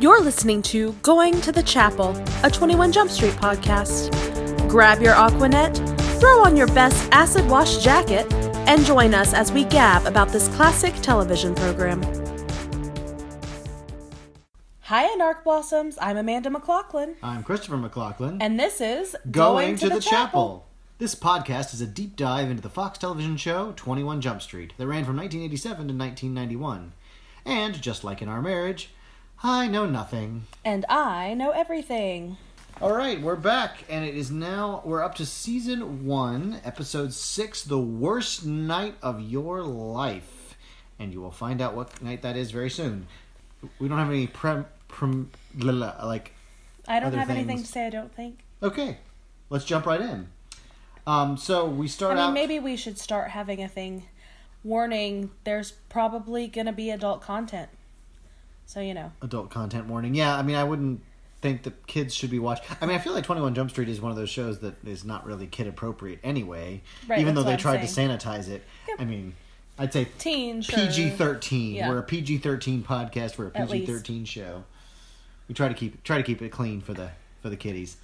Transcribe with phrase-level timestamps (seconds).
[0.00, 2.10] You're listening to Going to the Chapel,
[2.42, 4.10] a 21 Jump Street podcast.
[4.68, 5.76] Grab your Aquanet,
[6.20, 8.30] throw on your best acid wash jacket,
[8.68, 12.02] and join us as we gab about this classic television program.
[14.82, 15.96] Hi, Anarch Blossoms.
[16.00, 18.42] I'm Amanda McLaughlin, I'm Christopher McLaughlin.
[18.42, 20.66] and this is Going, to, the, chapel.
[20.98, 24.86] This podcast is a deep dive into the Fox television show 21 Jump Street that
[24.86, 26.92] ran from 1987 to 1991.
[27.46, 28.90] And just like in our marriage,
[29.46, 30.46] I know nothing.
[30.64, 32.38] And I know everything.
[32.80, 37.62] All right, we're back, and it is now we're up to season one, episode six,
[37.62, 40.56] the worst night of your life,
[40.98, 43.06] and you will find out what night that is very soon.
[43.78, 45.30] We don't have any prem, prem
[45.60, 46.32] like.
[46.88, 48.38] I don't have anything to say, I don't think.
[48.62, 48.96] Okay,
[49.50, 50.28] let's jump right in.
[51.06, 52.32] Um, so we start I mean, out.
[52.32, 54.04] maybe we should start having a thing.
[54.64, 57.68] Warning, there's probably going to be adult content.
[58.66, 59.12] So, you know.
[59.22, 60.14] adult content warning.
[60.14, 61.00] Yeah, I mean, I wouldn't
[61.44, 62.64] think that kids should be watching.
[62.80, 64.74] I mean, I feel like Twenty One Jump Street is one of those shows that
[64.86, 66.80] is not really kid appropriate anyway.
[67.06, 68.62] Right, even though they I'm tried to sanitize it.
[68.88, 69.00] Yep.
[69.00, 69.34] I mean,
[69.78, 70.62] I'd say Teen.
[70.62, 71.74] PG thirteen.
[71.74, 71.90] Yeah.
[71.90, 73.36] We're a PG thirteen podcast.
[73.36, 74.64] We're a PG thirteen show.
[75.46, 77.10] We try to keep try to keep it clean for the
[77.42, 77.98] for the kiddies.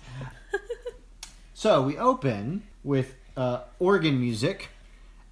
[1.55, 4.69] so we open with uh, organ music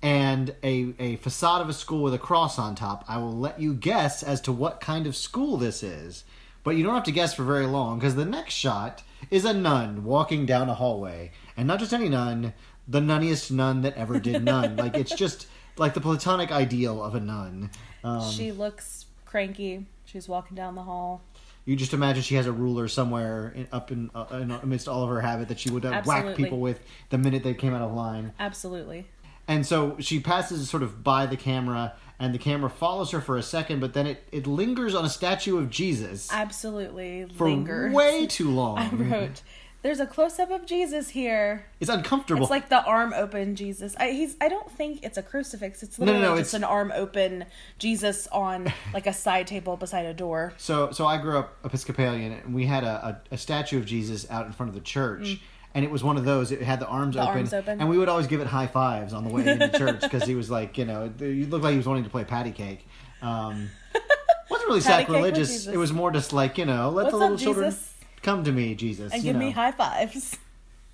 [0.03, 3.05] and a, a facade of a school with a cross on top.
[3.09, 6.25] I will let you guess as to what kind of school this is,
[6.63, 9.53] but you don't have to guess for very long because the next shot is a
[9.53, 12.53] nun walking down a hallway, and not just any nun,
[12.87, 14.77] the nunniest nun that ever did nun.
[14.77, 17.71] like it's just like the platonic ideal of a nun.
[18.05, 19.87] Um, She looks cranky.
[20.05, 21.21] She's walking down the hall.
[21.67, 25.03] you just imagine she has a ruler somewhere in, up in, uh, in amidst all
[25.03, 27.83] of her habit that she would uh, whack people with the minute they came out
[27.83, 28.33] of line.
[28.39, 29.07] Absolutely.
[29.49, 33.37] And so she passes sort of by the camera, and the camera follows her for
[33.37, 37.93] a second, but then it, it lingers on a statue of Jesus Absolutely for lingers.
[37.95, 38.79] way too long.
[38.79, 39.43] I wrote,
[39.81, 41.65] there's a close up of Jesus here.
[41.81, 42.43] It's uncomfortable.
[42.43, 43.95] It's like the arm open Jesus.
[43.99, 45.83] I he's I don't think it's a crucifix.
[45.85, 47.45] It's No, no, literally no, just it's- an arm open
[47.79, 50.53] Jesus on like a side table beside a door.
[50.59, 54.29] so so I grew up Episcopalian, and we had a, a, a statue of Jesus
[54.31, 55.23] out in front of the church.
[55.23, 55.39] Mm.
[55.79, 56.51] And it was one of those.
[56.51, 57.15] It had the arms.
[57.15, 57.79] The open, arms open.
[57.81, 60.35] and we would always give it high fives on the way into church because he
[60.35, 62.85] was like, you know, he looked like he was wanting to play patty cake.
[63.23, 63.71] Um,
[64.51, 65.69] wasn't really Patty sacrilegious.
[65.69, 67.95] It was more just like you know, let What's the little up, children Jesus?
[68.23, 70.37] come to me, Jesus, And you give me high fives.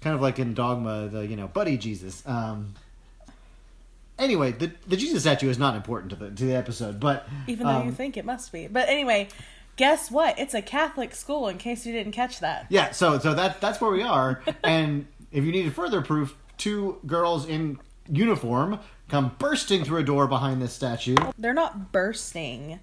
[0.02, 2.22] kind of like in Dogma, the you know, buddy Jesus.
[2.26, 2.74] Um,
[4.18, 7.66] anyway, the the Jesus statue is not important to the to the episode, but Even
[7.66, 8.66] though you um, think it must be.
[8.66, 9.28] But anyway,
[9.76, 10.38] guess what?
[10.38, 12.66] It's a Catholic school in case you didn't catch that.
[12.68, 14.42] yeah, so so that that's where we are.
[14.64, 20.26] and if you needed further proof, two girls in uniform come bursting through a door
[20.26, 21.16] behind this statue.
[21.38, 22.80] They're not bursting.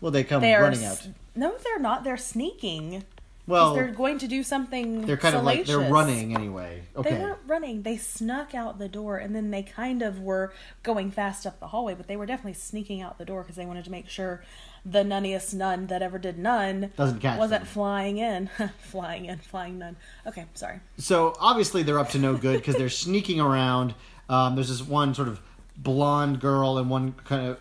[0.00, 1.12] Well, they come They are running s- out.
[1.34, 2.04] No, they're not.
[2.04, 3.04] They're sneaking.
[3.46, 6.82] Well, they're they're, going to do something They're kind of like they're running anyway.
[6.94, 7.14] Okay.
[7.14, 7.82] They weren't running.
[7.82, 11.68] They snuck out the door, and then they kind of were going fast up the
[11.68, 11.94] hallway.
[11.94, 14.44] But they were definitely sneaking out the door because they wanted to make sure
[14.90, 17.68] the nunniest nun that ever did nun Doesn't catch wasn't them.
[17.68, 19.96] flying in, flying in, flying nun.
[20.26, 20.80] Okay, sorry.
[20.98, 23.94] so obviously they're up to no good because they're sneaking around.
[24.28, 25.40] Um, there's this one sort of
[25.76, 27.58] blonde girl and one kind of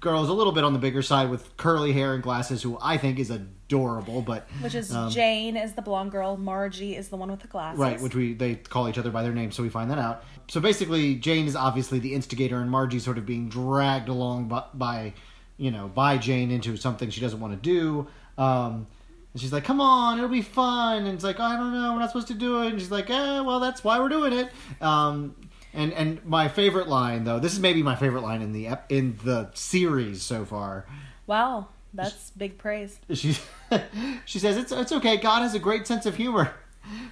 [0.00, 2.78] girl is a little bit on the bigger side with curly hair and glasses, who
[2.80, 4.22] I think is adorable.
[4.22, 6.36] But Which is um, Jane is the blonde girl.
[6.36, 7.78] Margie is the one with the glasses.
[7.78, 10.24] right, which we they call each other by their names, so we find that out.
[10.48, 14.64] So basically, Jane is obviously the instigator, and Margie's sort of being dragged along by,
[14.74, 15.14] by
[15.56, 18.06] you know by Jane into something she doesn't want to do.
[18.38, 18.86] Um,
[19.32, 21.98] and she's like, "Come on, it'll be fun." And it's like, "I don't know, we're
[22.00, 24.50] not supposed to do it." And she's like, "Eh, well, that's why we're doing it."
[24.80, 25.34] Um,
[25.74, 28.90] and and my favorite line though, this is maybe my favorite line in the ep-
[28.90, 30.86] in the series so far.
[31.26, 32.98] Wow, that's big praise.
[33.12, 33.36] She
[34.24, 35.16] she says, "It's it's okay.
[35.18, 36.52] God has a great sense of humor."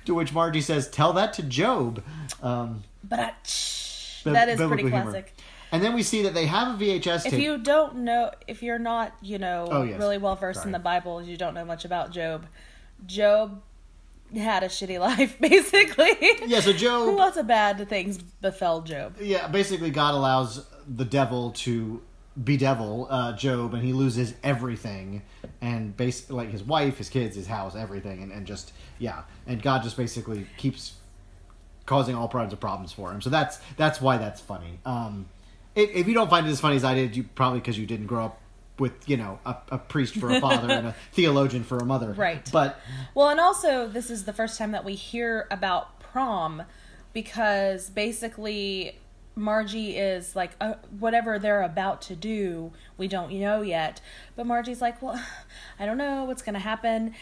[0.05, 2.01] To which Margie says, "Tell that to Job."
[2.41, 3.19] Um, But
[4.25, 5.33] I, that is pretty classic.
[5.37, 5.44] humor.
[5.73, 7.41] And then we see that they have a VHS If tape.
[7.43, 9.99] you don't know, if you're not, you know, Oh, yes.
[9.99, 12.47] really well versed in the Bible, you don't know much about Job.
[13.07, 13.61] Job
[14.35, 16.13] had a shitty life, basically.
[16.47, 19.17] Yeah, so Job- Who Lots of bad things befell Job.
[19.21, 22.03] yeah, basically, God allows the devil to
[22.37, 25.23] bedevil uh, Job, and he loses everything,
[25.61, 29.63] and base like his wife, his kids, his house, everything, and, and just yeah, and
[29.63, 30.95] God just basically keeps
[31.87, 33.21] causing all kinds of problems for him.
[33.21, 34.79] So that's that's why that's funny.
[34.85, 35.27] Um,
[35.75, 37.87] if, if you don't find it as funny as I did, you probably because you
[37.87, 38.41] didn't grow up
[38.79, 42.13] with you know a, a priest for a father and a theologian for a mother,
[42.13, 42.49] Right.
[42.53, 42.81] But
[43.15, 46.63] Well, and also, this is the first time that we hear about prom
[47.13, 48.99] because basically
[49.37, 54.01] Margie is like uh, whatever they're about to do, we don't know yet.
[54.37, 55.21] But Margie's like, well,
[55.79, 57.15] I don't know what's gonna happen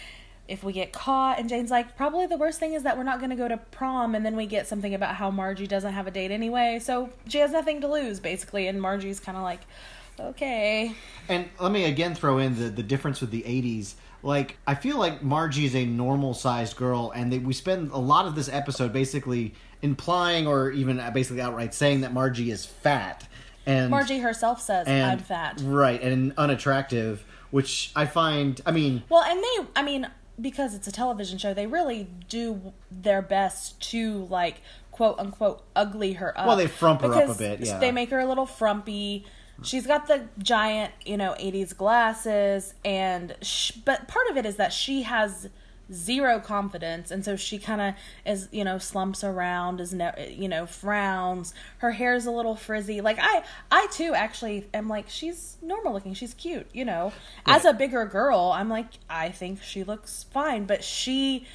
[0.48, 1.38] if we get caught.
[1.38, 4.14] And Jane's like, probably the worst thing is that we're not gonna go to prom,
[4.14, 7.38] and then we get something about how Margie doesn't have a date anyway, so she
[7.38, 8.66] has nothing to lose basically.
[8.66, 9.60] And Margie's kind of like,
[10.20, 10.94] okay,
[11.28, 13.94] And let me again throw in the, the difference with the 80s.
[14.22, 18.26] Like, I feel like Margie's a normal sized girl, and they, we spend a lot
[18.26, 23.26] of this episode basically implying or even uh, basically outright saying that Margie is fat.
[23.66, 29.02] And Margie herself says, and, "I'm fat." Right, and unattractive, which I find, I mean,
[29.08, 30.08] Well, and they, I mean,
[30.40, 36.14] because it's a television show, they really do their best to like quote unquote ugly
[36.14, 36.46] her up.
[36.46, 37.78] Well, they frump her up a bit, yeah.
[37.78, 39.24] They make her a little frumpy.
[39.62, 44.56] She's got the giant, you know, 80s glasses, and sh- but part of it is
[44.56, 45.48] that she has
[45.92, 47.94] zero confidence, and so she kind of
[48.24, 51.54] is, you know, slumps around, is no, you know, frowns.
[51.78, 53.00] Her hair's a little frizzy.
[53.00, 56.14] Like I, I too actually am like she's normal looking.
[56.14, 57.12] She's cute, you know.
[57.46, 61.46] As a bigger girl, I'm like I think she looks fine, but she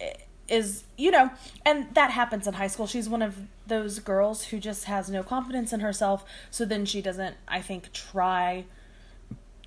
[0.00, 0.12] eh,
[0.48, 1.30] is you know
[1.64, 3.38] and that happens in high school she's one of
[3.68, 7.90] those girls who just has no confidence in herself so then she doesn't i think
[7.92, 8.64] try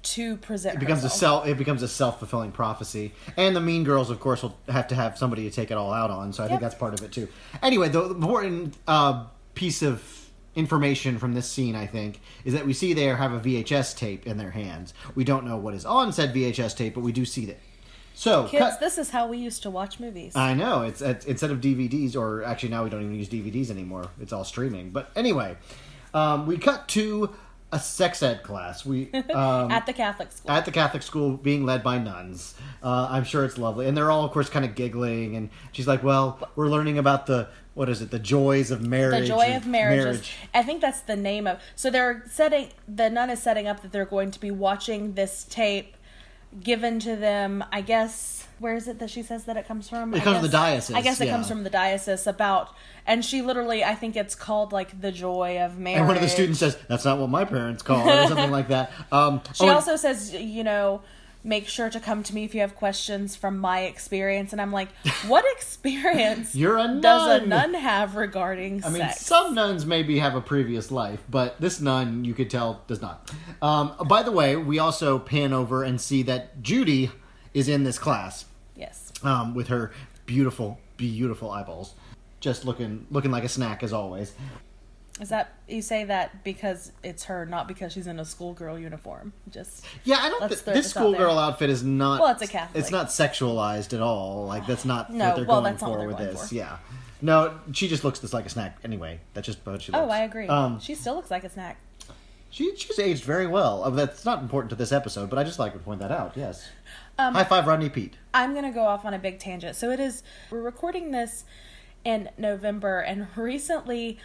[0.06, 3.14] to present it becomes a self it becomes a self-fulfilling prophecy.
[3.38, 5.92] And the mean girls of course will have to have somebody to take it all
[5.92, 7.28] out on so i think that's part of it too.
[7.62, 10.04] Anyway the important uh, piece of
[10.56, 14.26] information from this scene i think is that we see they have a vhs tape
[14.26, 14.94] in their hands.
[15.16, 17.60] We don't know what is on said vhs tape but we do see it
[18.16, 20.36] so kids cut- this is how we used to watch movies.
[20.36, 23.70] I know it's, it's instead of DVDs, or actually now we don't even use DVDs
[23.70, 24.08] anymore.
[24.22, 24.92] It's all streaming.
[24.92, 25.58] But anyway,
[26.14, 27.36] um, we cut to
[27.76, 28.86] a sex ed class.
[28.86, 32.56] We um, at the catholic school at the Catholic school being led by nuns.
[32.82, 35.36] Uh, I'm sure it's lovely, and they're all, of course, kind of giggling.
[35.36, 38.10] And she's like, "Well, we're learning about the what is it?
[38.10, 39.22] The joys of marriage.
[39.22, 43.10] the joy of marriages marriage." i think that's the name of so they're setting the
[43.10, 45.98] nun is setting up that they're going to be watching this tape
[46.64, 50.14] given to them i guess where is it that she says that it comes from
[50.14, 50.52] It I comes from the guess-
[50.88, 51.32] diocese, i guess it yeah.
[51.34, 52.70] comes from the diocese about
[53.06, 56.22] and she literally i think it's called like the joy of marriage And one of
[56.22, 58.92] the students says, "That's not what my parents call it," or something like that.
[59.12, 61.02] Um, she oh, and- also says you know
[61.48, 64.72] make sure to come to me if you have questions from my experience and i'm
[64.72, 64.90] like
[65.28, 67.02] what experience You're a nun.
[67.02, 67.72] does a nun.
[67.72, 71.80] nun have regarding I mean, sex some nuns maybe have a previous life, but this
[71.80, 73.32] nun, you could tell, does not.
[73.62, 77.12] Um, by the way, we also pan over and see that Judy
[77.56, 79.92] is in this class yes um, with her
[80.28, 81.94] beautiful, beautiful eyeballs,
[82.40, 84.34] just looking looking like a snack as always.
[85.22, 89.32] Is that you say that because it's her, not because she's in a schoolgirl uniform?
[89.50, 90.50] Just Yeah, I don't.
[90.50, 92.20] Th- this out schoolgirl outfit is not.
[92.20, 92.82] Well, it's a Catholic.
[92.82, 94.46] It's not sexualized at all.
[94.46, 96.50] Like that's not No, what they're well, going for with going this.
[96.50, 96.56] for.
[96.56, 96.78] Yeah.
[97.22, 99.22] No, she just looks just like a snack anyway.
[99.34, 100.04] That's just what she looks.
[100.06, 100.48] oh, I agree.
[100.48, 101.78] Um, she still looks like a snack.
[102.50, 103.84] She she's aged very well.
[103.86, 106.34] Uh, That's not important to this episode, but I just like to point that out.
[106.36, 106.68] Yes.
[107.18, 108.18] Um, High five, Rodney Peete.
[108.34, 109.76] I'm gonna go off on a big tangent.
[109.76, 110.24] So it is.
[110.50, 111.46] We're recording this
[112.04, 114.20] in November, and recently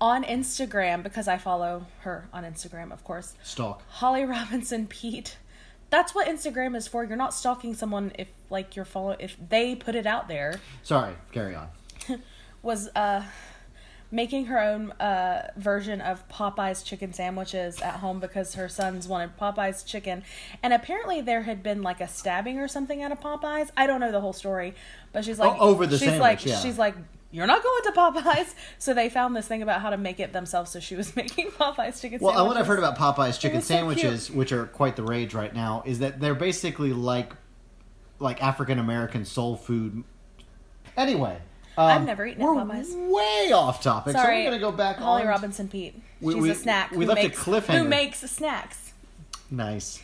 [0.00, 3.34] on Instagram because I follow her on Instagram, of course.
[3.42, 3.82] Stalk.
[3.88, 5.38] Holly Robinson Peete.
[5.90, 7.04] That's what Instagram is for.
[7.04, 10.60] You're not stalking someone if like you're follow if they put it out there.
[10.82, 11.68] Sorry, carry on.
[12.62, 13.22] was uh
[14.10, 19.36] making her own uh version of Popeye's chicken sandwiches at home because her sons wanted
[19.36, 20.22] Popeye's chicken
[20.62, 23.72] and apparently there had been like a stabbing or something at a Popeye's.
[23.76, 24.74] I don't know the whole story,
[25.12, 26.58] but she's like Oh, over the she's sandwich, like yeah.
[26.60, 26.94] she's like
[27.32, 28.54] you're not going to Popeyes.
[28.78, 30.70] So they found this thing about how to make it themselves.
[30.70, 32.48] So she was making Popeye's chicken Well, sandwiches.
[32.48, 35.52] what I've heard about Popeye's chicken was so sandwiches, which are quite the rage right
[35.52, 37.32] now, is that they're basically like
[38.20, 40.04] like African American soul food.
[40.96, 41.38] Anyway,
[41.76, 43.10] um, I've never eaten at we're Popeyes.
[43.10, 44.12] Way off topic.
[44.12, 44.96] Sorry, so we're gonna go back.
[44.98, 45.28] Holly on.
[45.28, 46.00] Robinson Peete.
[46.20, 46.90] We- She's we- a snack.
[46.92, 47.78] we who left a makes, cliffhanger.
[47.78, 48.92] Who makes snacks?
[49.50, 50.00] Nice.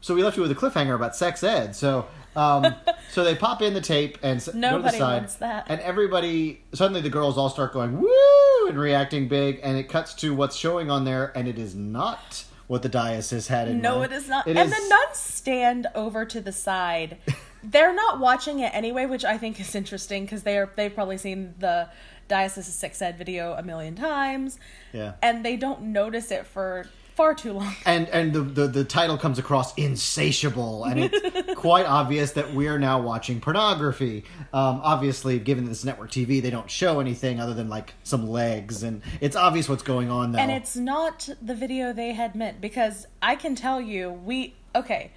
[0.00, 1.76] So we left you with a cliffhanger about sex ed.
[1.76, 2.74] So, um,
[3.12, 5.66] so they pop in the tape and s- go to the Nobody side, wants that.
[5.68, 10.14] and everybody suddenly the girls all start going woo and reacting big, and it cuts
[10.14, 13.98] to what's showing on there, and it is not what the diocese had in No,
[14.00, 14.12] mind.
[14.12, 14.46] it is not.
[14.48, 17.18] It and is- the nuns stand over to the side.
[17.64, 21.18] They're not watching it anyway, which I think is interesting because they are they've probably
[21.18, 21.88] seen the
[22.28, 24.58] diocese of sex ed video a million times,
[24.92, 25.12] Yeah.
[25.22, 27.74] and they don't notice it for far too long.
[27.84, 32.68] and and the, the the title comes across insatiable, and it's quite obvious that we
[32.68, 34.24] are now watching pornography.
[34.52, 38.82] Um, obviously, given this network TV, they don't show anything other than like some legs,
[38.82, 40.32] and it's obvious what's going on.
[40.32, 44.54] Though, And it's not the video they had meant because I can tell you, we
[44.74, 45.12] okay.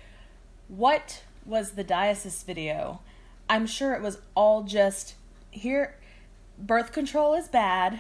[0.68, 3.00] What was the diocese video?
[3.50, 5.16] I'm sure it was all just
[5.52, 5.96] here.
[6.58, 8.00] Birth control is bad.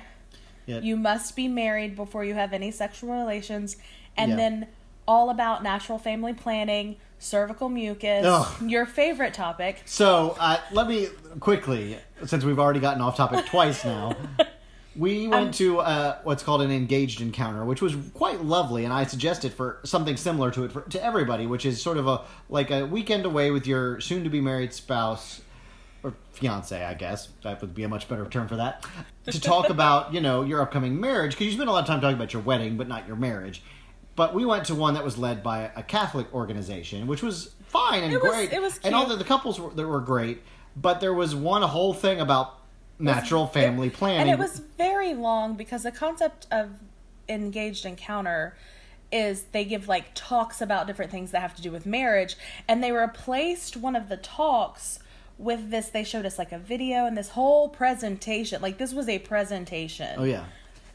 [0.65, 0.79] Yeah.
[0.79, 3.77] You must be married before you have any sexual relations,
[4.17, 4.37] and Yeah.
[4.37, 4.67] then
[5.07, 8.69] all about natural family planning, cervical mucus, Ugh.
[8.69, 9.83] your favorite topic.
[9.85, 11.09] So uh, let me
[11.39, 14.15] quickly, since we've already gotten off topic twice now,
[14.95, 19.05] we went to uh, what's called an engaged encounter, which was quite lovely, and I
[19.05, 22.71] suggested for something similar to it for, to everybody, which is sort of a like
[22.71, 25.41] a weekend away with your soon-to-be married spouse
[26.03, 28.85] or fiance, I guess that would be a much better term for that,
[29.25, 31.99] to talk about you know your upcoming marriage because you spend a lot of time
[31.99, 33.63] talking about your wedding, but not your marriage.
[34.15, 38.01] But we went to one that was led by a Catholic organization, which was fine
[38.03, 38.53] and It was- great.
[38.53, 40.41] it was and all the, the couples were, that were great,
[40.77, 42.59] but there was one whole thing about
[42.99, 44.21] natural family planning.
[44.21, 46.71] And it was very long because the concept of
[47.27, 48.55] engaged encounter
[49.11, 52.35] is they give like talks about different things that have to do with marriage
[52.67, 54.99] and they replaced one of the talks
[55.37, 58.61] with this they showed us like a video and this whole presentation.
[58.61, 60.15] Like this was a presentation.
[60.17, 60.45] Oh yeah,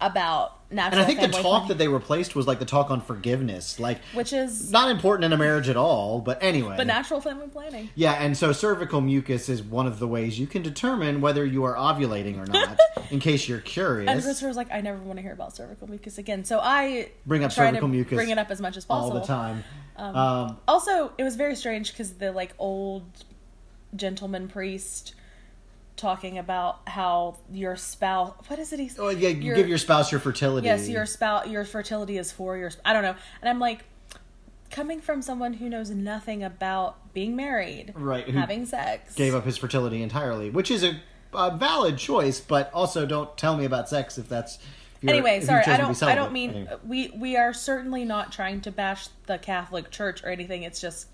[0.00, 2.90] about natural and I think the talk planning, that they replaced was like the talk
[2.90, 6.21] on forgiveness, like which is not important in a marriage at all.
[6.21, 10.07] But anyway, but natural family planning Yeah, and so cervical mucus is one of the
[10.09, 12.78] ways you can determine whether you are ovulating or not.
[13.11, 14.09] in case you're curious.
[14.09, 16.45] and Christopher was like, I never want to hear about cervical mucus again.
[16.45, 19.19] So I Bring up try cervical to mucus bring it up as much as possible
[19.19, 19.64] all the time.
[19.97, 23.04] Um, Also, it was very strange because the like old
[23.97, 25.14] gentleman priest
[26.00, 29.78] talking about how your spouse what is it he's oh yeah, you your- give your
[29.78, 30.66] spouse your fertility.
[30.66, 33.85] yes your spouse your fertility is for your i don't know and I'm like
[34.71, 39.57] coming from someone who knows nothing about being married Right, having sex gave up his
[39.59, 41.00] fertility entirely, which is a,
[41.35, 42.38] a valid choice.
[42.40, 44.57] But also, don't tell me about sex if that's.
[44.57, 46.76] if you're- anyway sorry I don't I don't mean Anyway.
[46.87, 51.09] we we are certainly not trying to bash the Catholic Church or anything it's just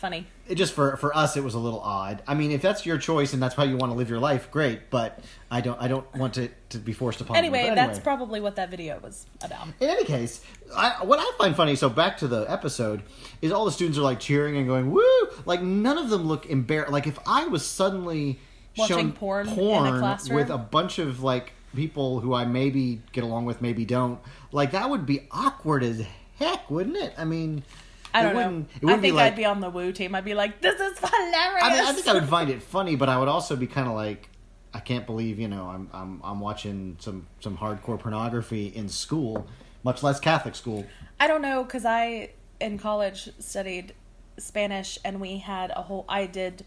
[0.00, 2.22] funny it just for for us it was a little odd.
[2.26, 4.50] I mean, if that's your choice and that's how you want to live your life,
[4.50, 4.90] great.
[4.90, 7.38] But I don't I don't want to to be forced upon you.
[7.38, 11.54] anyway, that's probably what that video was about In any case, I, what I find
[11.54, 13.02] funny, so back to the episode,
[13.40, 15.28] is all the students are like cheering and going woo.
[15.46, 16.92] Like none of them look embarrassed.
[16.92, 18.40] Like if I was suddenly
[18.76, 20.36] Watching shown porn in a classroom?
[20.36, 24.18] with a bunch of like people who I maybe get along with, maybe don't,
[24.50, 26.04] like that would be awkward as
[26.40, 27.14] heck, wouldn't it?
[27.16, 27.62] I mean,
[28.12, 28.34] I don't
[28.82, 28.92] know.
[28.92, 30.14] I think like, I'd be on the woo team.
[30.14, 32.96] I'd be like, "This is hilarious." I mean, I think I would find it funny,
[32.96, 34.28] but I would also be kind of like,
[34.74, 39.46] I can't believe you know I'm I'm I'm watching some some hardcore pornography in school,
[39.82, 40.86] much less Catholic school.
[41.18, 43.94] I don't know because I in college studied
[44.38, 46.04] Spanish and we had a whole.
[46.08, 46.64] I did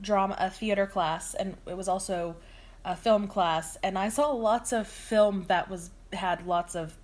[0.00, 2.36] drama, a theater class, and it was also
[2.84, 6.96] a film class, and I saw lots of film that was had lots of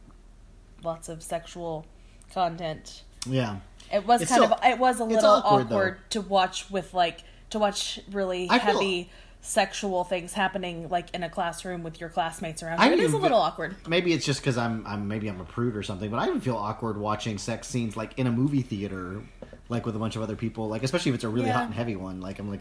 [0.82, 1.86] lots of sexual
[2.32, 3.02] content.
[3.28, 3.56] Yeah.
[3.92, 6.92] It was It's kind still- of it was a little awkward, awkward, to watch with
[6.94, 9.10] like to watch really I feel- heavy
[9.42, 12.80] sexual things happening like in a classroom with your classmates around.
[12.80, 12.90] I.
[12.90, 13.76] It is a little awkward.
[13.86, 16.40] Maybe it's just because I'm, I'm maybe I'm a prude or something, but I even
[16.40, 19.20] feel awkward watching sex scenes like in a movie theater,
[19.68, 21.52] like with a bunch of other people, like especially if it's a really Yeah.
[21.52, 22.20] hot and heavy one.
[22.20, 22.60] Like I'm like.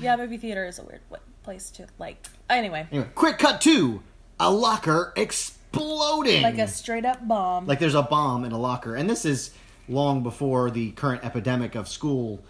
[0.00, 1.00] Yeah, movie theater is a weird
[1.42, 2.24] place to like.
[2.48, 3.08] Anyway, anyway.
[3.16, 4.00] Quick cut to
[4.38, 7.66] a locker exploding, like a straight up bomb.
[7.66, 9.50] like there's a bomb in a locker, and this is
[9.90, 12.42] long before the current epidemic of school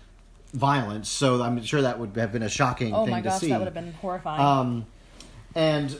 [0.52, 1.08] violence.
[1.08, 3.48] So I'm sure that would have been a shocking oh thing my to gosh, see.
[3.48, 4.40] that would have been horrifying.
[4.40, 4.86] Um,
[5.54, 5.96] and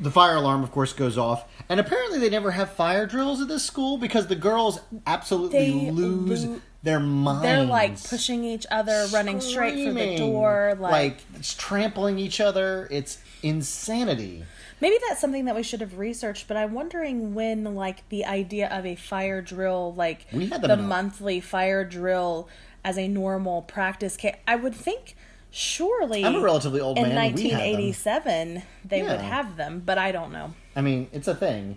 [0.00, 1.44] the fire alarm, of course, goes off.
[1.68, 5.90] And apparently, they never have fire drills at this school because the girls absolutely They
[5.90, 7.42] lose lo- their minds.
[7.42, 10.76] They're like pushing each other, running straight for the Screaming, door.
[10.78, 12.88] Like, it's trampling each other.
[12.90, 14.44] It's insanity.
[14.82, 16.48] Maybe that's something that we should have researched.
[16.48, 21.84] But I'm wondering when like the idea of a fire drill, like the monthly fire
[21.84, 22.48] drill
[22.84, 24.18] as a normal practice.
[24.20, 25.16] Ca- I would think
[25.50, 27.12] surely I'm a relatively old in man.
[27.12, 27.72] and we had them.
[27.80, 30.52] 1987 they would have them, but I don't know.
[30.74, 31.76] I mean, it's a thing.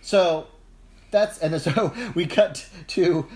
[0.00, 0.46] So
[1.10, 3.26] that's and so we cut to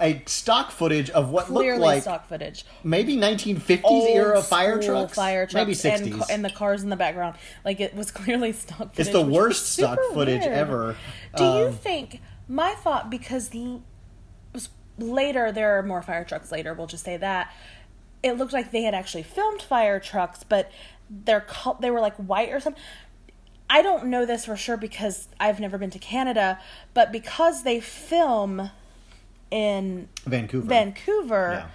[0.00, 2.64] a stock footage of what Clearly looked like stock footage.
[2.82, 6.02] maybe 1950s Old era fire school trucks, fire trucks, maybe 60s.
[6.06, 7.36] and, ca- and the cars in the background.
[7.64, 8.98] Like it was clearly stock footage.
[9.00, 10.52] It's the which was worst stock super footage weird.
[10.52, 10.96] ever.
[11.36, 13.82] Do you Um, think my thought because l-
[14.98, 16.74] later there are more fire trucks later.
[16.74, 17.52] We'll just say that
[18.22, 20.70] it looked like they had actually filmed fire trucks, but
[21.10, 22.82] they're col- they were like white or something.
[23.70, 26.58] I don't know this for sure because I've never been to Canada,
[26.92, 28.70] but because they film
[29.52, 30.66] in Vancouver?
[30.66, 31.66] Vancouver, Yeah.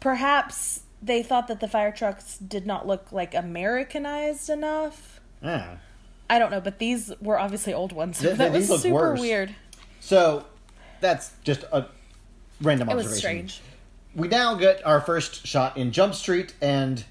[0.00, 5.20] perhaps they thought that the fire trucks did not look like Americanized enough.
[5.42, 5.76] Yeah.
[6.28, 8.18] I don't know, but these were obviously old ones.
[8.18, 9.20] So Th- that was super worse.
[9.20, 9.54] weird.
[10.00, 10.44] So
[11.00, 11.86] that's just a
[12.60, 13.10] random It observation.
[13.10, 13.60] was strange.
[14.14, 17.04] We now get our first shot in Jump Street and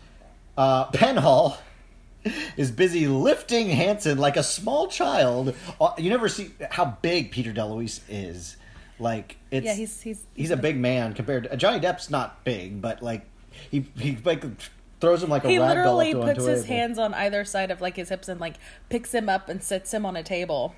[0.57, 1.57] uh, Penhall.
[2.57, 5.55] is busy lifting Hanson like a small child.
[5.79, 8.57] Uh, You never see how big Peter DeLuise is.
[8.99, 12.81] Like it's Yeah, he's- he's- he's a big man compared to Johnny Depp's not big,
[12.81, 13.21] but like
[13.71, 14.43] he he like
[14.99, 17.45] throws him like a He rag doll literally up to puts his hands on either
[17.45, 18.55] side of like his hips and like
[18.89, 20.75] picks him up and sits him on a table.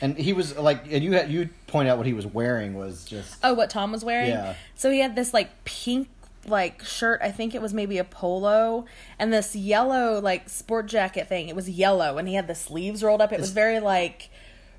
[0.00, 3.04] And he was like, and you had you point out what he was wearing was
[3.04, 4.28] just Oh, what Tom was wearing?
[4.28, 4.54] Yeah.
[4.76, 6.08] So he had this like pink
[6.46, 8.84] like shirt, I think it was maybe a polo,
[9.18, 11.48] and this yellow like sport jacket thing.
[11.48, 13.32] It was yellow and he had the sleeves rolled up.
[13.32, 14.30] It was very like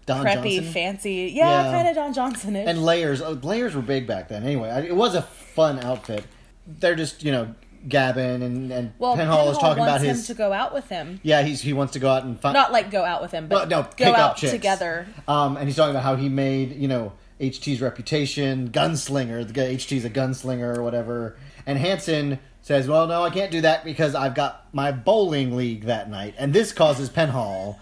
[0.08, 0.74] Don preppy, Johnson.
[0.74, 1.32] fancy.
[1.36, 1.72] Yeah, Yeah.
[1.72, 2.68] kind of Don Johnson ish.
[2.68, 3.22] and layers.
[3.22, 4.44] Oh, layers were big back then.
[4.44, 6.24] Anyway, I, it was a fun outfit.
[6.66, 7.54] They're just you know
[7.88, 10.90] Gavin and and well, Penhall is talking wants about him his to go out with
[10.90, 11.20] him.
[11.24, 13.48] yeah he's he wants to go out and find Not like go out with him,
[13.48, 14.52] well, but no go out chicks.
[14.52, 15.06] together.
[15.28, 19.48] Um, and he's talking about how he made you know HT's reputation, gunslinger.
[19.48, 21.38] The HT's a gunslinger or whatever.
[21.66, 25.84] And Hanson says, "Well, no, I can't do that because I've got my bowling league
[25.86, 27.78] that night." And this causes Penhall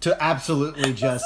[0.00, 1.24] to absolutely just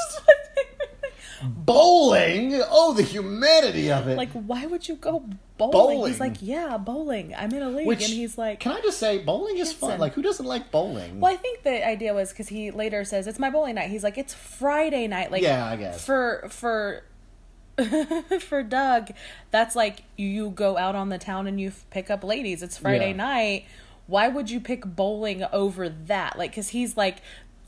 [1.42, 2.60] bowling.
[2.70, 4.16] Oh, the humanity of it!
[4.16, 5.20] like, why would you go
[5.56, 5.72] bowling?
[5.72, 6.10] Bowling.
[6.12, 7.34] He's like, yeah, bowling.
[7.36, 9.98] I'm in a league, Which and he's like, "Can I just say, bowling is fun?
[9.98, 13.26] Like, who doesn't like bowling?" Well, I think the idea was because he later says
[13.26, 13.90] it's my bowling night.
[13.90, 15.30] He's like, it's Friday night.
[15.32, 16.04] Like, Yeah, I guess.
[16.04, 17.02] for for
[18.40, 19.10] for Doug,
[19.50, 22.62] that's like you go out on the town and you pick up ladies.
[22.62, 23.16] It's Friday Yeah.
[23.16, 23.66] night.
[24.06, 26.38] Why would you pick bowling over that?
[26.38, 27.18] Like, because he's like,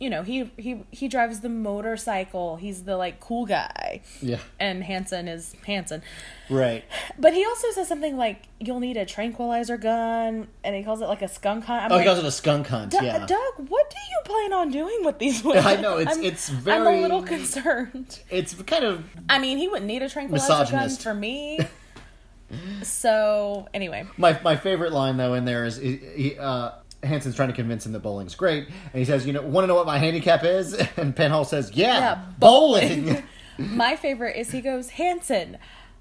[0.01, 2.57] you know, he he he drives the motorcycle.
[2.57, 4.01] He's the like cool guy.
[4.23, 4.39] Yeah.
[4.59, 6.03] And Hanson is Hanson.
[6.49, 6.83] right.
[7.19, 11.07] But he also says something like, "You'll need a tranquilizer gun," and he calls it
[11.07, 11.85] like a skunk hunt.
[11.85, 12.95] I'm Oh, like, he calls it a skunk hunt.
[12.95, 13.27] Yeah.
[13.27, 15.65] Doug, what do you plan on doing with these women?
[15.67, 16.79] I know, it's- I'm- it's very.
[16.79, 18.21] I'm a little concerned.
[18.31, 21.61] It's kind of I mean, he wouldn't need a tranquilizer gun for me.
[22.83, 26.71] so anyway, My my favorite line though in there is he, uh,
[27.03, 29.69] Hanson's trying to convince him that bowling's great, and he says, "You know, want to
[29.69, 33.23] know what my handicap is?" And Penhall says, "Yeah, Yeah, bowling."
[33.59, 35.59] my favorite is he goes, Hanson.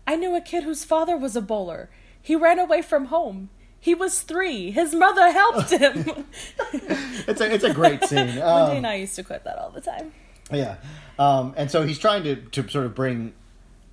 [0.07, 1.89] I knew a kid whose father was a bowler.
[2.21, 3.49] He ran away from home.
[3.79, 4.71] He was three.
[4.71, 6.25] His mother helped him.
[7.27, 8.17] it's a it's a great scene.
[8.27, 10.11] Wendy Um, and I used to quote that all the time.
[10.51, 10.77] yeah,
[11.17, 13.33] um, and so he's trying to to sort of bring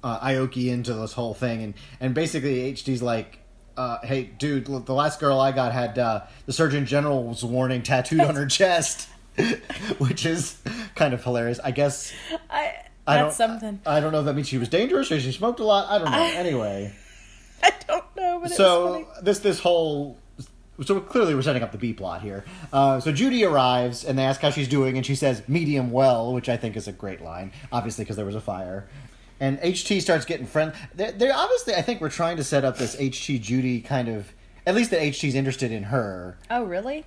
[0.03, 3.41] uh, Ioki into this whole thing, and and basically HT's like.
[3.77, 4.67] Uh, hey, dude!
[4.67, 9.09] The last girl I got had uh, the Surgeon General's warning tattooed on her chest,
[9.99, 10.59] which is
[10.95, 11.61] kind of hilarious.
[11.63, 12.13] I guess
[12.51, 12.75] I
[13.07, 13.33] I don't.
[13.33, 13.81] something.
[13.87, 15.91] I don't know if that means she was dangerous or she smoked a lot.
[15.91, 16.17] I don't know.
[16.19, 16.95] I- anyway,
[17.63, 20.19] I don't know, so this this whole
[20.83, 22.45] so clearly we're setting up the B plot here.
[22.73, 26.33] Uh, so Judy arrives and they ask how she's doing, and she says medium well,
[26.35, 27.53] which I think is a great line.
[27.73, 28.89] Obviously, because there was a fire.
[29.39, 30.73] And HT starts getting friend.
[30.95, 31.75] They're, they're obviously.
[31.75, 34.33] I think we're trying to set up this HT Judy kind of.
[34.67, 36.39] At least that HT's interested in her.
[36.51, 37.05] Oh, really?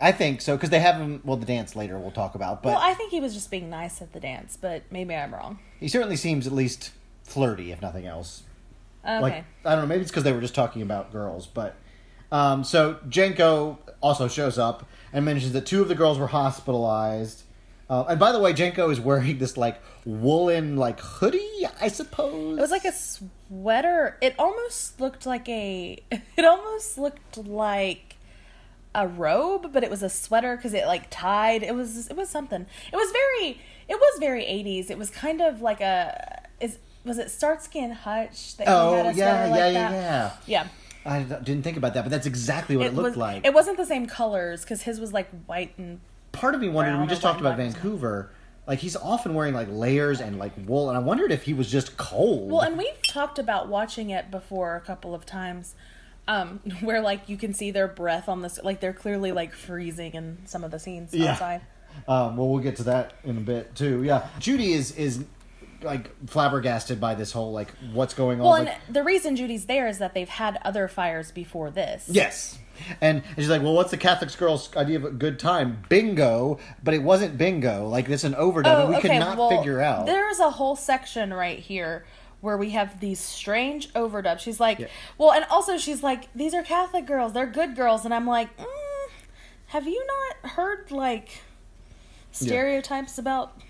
[0.00, 1.20] I think so because they have him.
[1.24, 3.68] Well, the dance later we'll talk about, but Well, I think he was just being
[3.68, 5.58] nice at the dance, but maybe I'm wrong.
[5.80, 6.92] he certainly seems at least
[7.24, 8.44] flirty, if nothing else.
[9.04, 9.20] Okay.
[9.20, 11.76] Like I don't know, maybe it's because they were just talking about girls, but
[12.30, 17.42] um, so Jenko also shows up and mentions that two of the girls were hospitalized.
[17.90, 22.58] Uh, and by the way, Jenko is wearing this like woolen like hoodie, I suppose.
[22.58, 24.16] It was like a sweater.
[24.20, 25.98] It almost looked like a.
[26.36, 28.16] It almost looked like
[28.94, 31.62] a robe, but it was a sweater because it like tied.
[31.62, 32.08] It was.
[32.08, 32.66] It was something.
[32.92, 33.60] It was very.
[33.88, 34.90] It was very eighties.
[34.90, 36.42] It was kind of like a.
[36.60, 39.92] Is was it Starsky and Hutch that oh had a yeah, sweater like yeah, that?
[39.92, 40.62] yeah, yeah.
[40.64, 40.68] Yeah.
[41.06, 43.46] I didn't think about that, but that's exactly what it, looked was, like.
[43.46, 46.00] It wasn't the same colors because his was like white and.
[46.32, 46.92] Part of me wondered.
[46.92, 47.90] brown We just talked about and black or something.
[47.90, 48.30] Vancouver.
[48.66, 51.70] Like he's often wearing like layers and like wool, and I wondered if he was
[51.70, 52.50] just cold.
[52.50, 55.74] Well, and we've talked about watching it before a couple of times,
[56.28, 60.12] um, where like you can see their breath on this, like they're clearly like freezing
[60.12, 61.32] in some of the scenes Yeah.
[61.32, 61.60] outside.
[62.06, 64.04] Um, well, we'll get to that in a bit too.
[64.04, 65.24] Yeah, Judy is is
[65.82, 68.44] like flabbergasted by this whole like what's going on.
[68.46, 72.06] Well, like- and the reason Judy's there is that they've had other fires before this.
[72.08, 72.56] yes,
[73.00, 75.82] and, and she's like, "Well, what's the Catholic girl's idea of a good time?
[75.88, 77.88] Bingo!" But it wasn't bingo.
[77.88, 80.06] Like it's an overdub, and we could not well, figure out.
[80.06, 82.04] There's a whole section right here
[82.40, 84.40] where we have these strange overdubs.
[84.40, 84.86] She's like, Yeah.
[85.16, 88.56] well, and also she's like, these are Catholic girls, they're good girls, and I'm like,
[88.56, 88.64] mm,
[89.66, 91.40] have you not heard like
[92.32, 93.60] stereotypes about?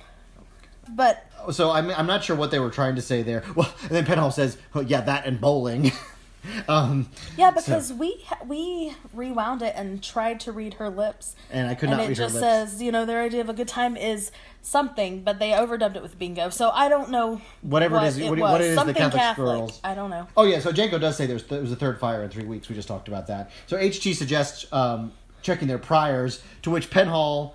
[0.90, 3.42] But So I'm I'm not sure what they were trying to say there.
[3.54, 5.92] Well, and then Penhall says, oh, "Yeah, that and bowling."
[6.68, 11.74] um, yeah, because we we rewound it and tried to read her lips, and I
[11.74, 12.72] could and not it read just her lips.
[12.72, 14.30] says, you know, their idea of a good time is
[14.62, 16.48] something, but they overdubbed it with bingo.
[16.50, 18.50] So I don't know Whatever it what is- it what- was.
[18.52, 19.46] what it is the something Catholic Catholic.
[19.58, 20.26] girls- I don't know.
[20.36, 22.68] Oh yeah, so Jenko does say there's there was a third fire in three weeks.
[22.68, 23.50] We just talked about that.
[23.66, 26.42] So HT suggests um, checking their priors.
[26.62, 27.54] To which Penhall,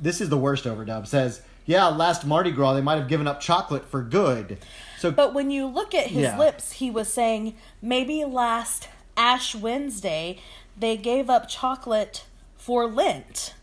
[0.00, 3.40] this is the worst overdub, says, "Yeah, last Mardi Gras they might have given up
[3.40, 4.58] chocolate for good."
[4.98, 6.38] So But when you look at his Yeah.
[6.38, 10.38] lips, he was saying maybe last Ash Wednesday
[10.76, 12.24] they gave up chocolate
[12.56, 13.54] for Lent,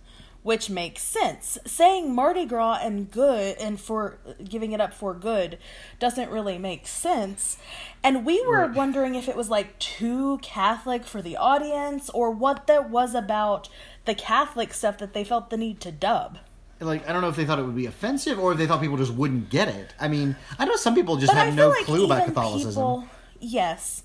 [0.43, 1.57] which makes sense.
[1.65, 5.57] Saying Mardi Gras and good and for giving it up for good
[5.99, 7.57] doesn't really make sense.
[8.03, 8.73] And we were Right.
[8.75, 13.67] wondering if it was like too Catholic for the audience or what that was about
[14.05, 16.37] the Catholic stuff that they felt the need to dub.
[16.79, 18.81] Like I don't know if they thought it would be offensive or if they thought
[18.81, 19.93] people just wouldn't get it.
[19.99, 22.71] I mean, I know some people just But have no like clue about Catholicism.
[22.71, 23.07] People,
[23.39, 24.03] yes,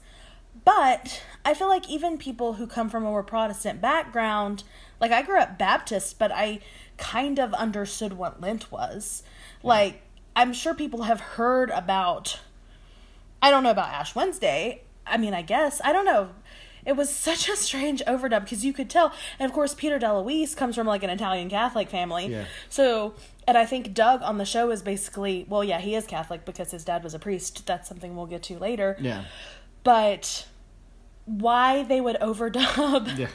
[0.65, 4.63] but I feel like even people who come from a more Protestant background,
[5.01, 6.61] like I grew up Baptist, but I
[6.97, 9.23] kind of understood what Lent was.
[9.63, 10.03] Like
[10.37, 12.41] I'm sure people have heard about.
[13.43, 14.83] I don't know about Ash Wednesday.
[15.07, 16.31] I mean, I guess I don't know.
[16.85, 20.57] It was such a strange overdub because you could tell, and of course Peter DeLuise
[20.57, 22.27] comes from like an Italian Catholic family.
[22.27, 22.45] Yeah.
[22.69, 23.15] So,
[23.47, 26.71] and I think Doug on the show is basically, well, yeah, he is Catholic because
[26.71, 27.67] his dad was a priest.
[27.67, 28.97] That's something we'll get to later.
[29.01, 29.25] Yeah.
[29.85, 30.47] But
[31.27, 33.29] why they would overdub Yeah.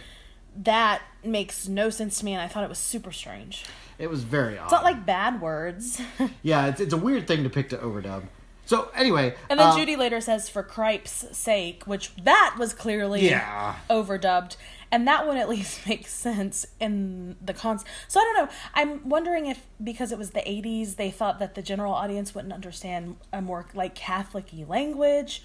[0.64, 3.64] that makes no sense to me, and I thought it was super strange.
[3.98, 4.66] It was very odd.
[4.66, 6.02] It's not like bad words.
[6.44, 8.24] yeah, it's, it's a weird thing to pick to overdub.
[8.66, 13.28] So anyway, And then uh, Judy later says, for Cripe's sake, which that was clearly
[13.30, 13.76] Yeah.
[13.90, 14.56] overdubbed.
[14.92, 17.86] And that one at least makes sense in the cons.
[18.08, 18.54] So I don't know.
[18.74, 22.54] I'm wondering if because it was the 80s, they thought that the general audience wouldn't
[22.54, 25.44] understand a more like Catholic y language,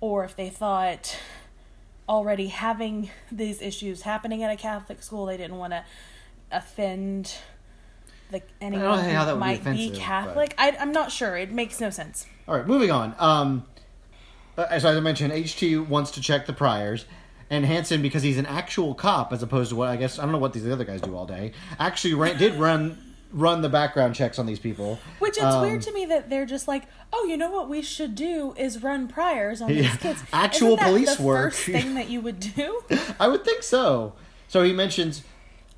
[0.00, 1.18] or if they thought
[2.08, 5.84] already having these issues happening at a Catholic school, they didn't want to
[6.50, 7.34] offend
[8.30, 10.54] the anyone know how that who would be might be, offensive, but- Catholic.
[10.58, 11.36] I, I'm not sure.
[11.36, 12.26] It makes no sense.
[12.46, 13.14] All right, moving on.
[13.18, 13.66] Um,
[14.56, 17.04] uh, as I mentioned, HT wants to check the priors,
[17.50, 20.32] and Hanson, because he's an actual cop as opposed to what I guess I don't
[20.32, 24.14] know what these other guys do all day, actually ran, did run run the background
[24.14, 24.98] checks on these people.
[25.18, 27.82] Which it's Um, weird to me that they're just like, oh, you know what we
[27.82, 29.82] should do is run priors on Yeah.
[29.82, 30.22] these kids.
[30.32, 31.52] Actual police the work.
[31.52, 32.80] First thing that you would do.
[33.20, 34.14] I would think so.
[34.48, 35.24] So he mentions,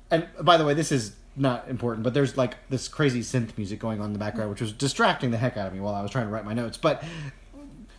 [0.09, 3.79] and by the way, this is not important, but there's like this crazy synth music
[3.79, 6.01] going on in the background, which was distracting the heck out of me while I
[6.01, 6.77] was trying to write my notes.
[6.77, 7.03] But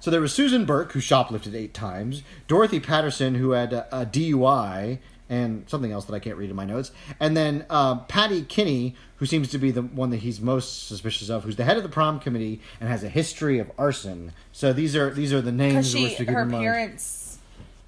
[0.00, 4.06] so there was Susan Burke, who shoplifted eight times, Dorothy Patterson, who had a, a
[4.06, 4.98] DUI,
[5.30, 8.94] and something else that I can't read in my notes, and then uh, Patty Kinney,
[9.16, 11.82] who seems to be the one that he's most suspicious of, who's the head of
[11.84, 14.32] the prom committee and has a history of arson.
[14.50, 16.64] So these are these are the names she, to keep her in mind.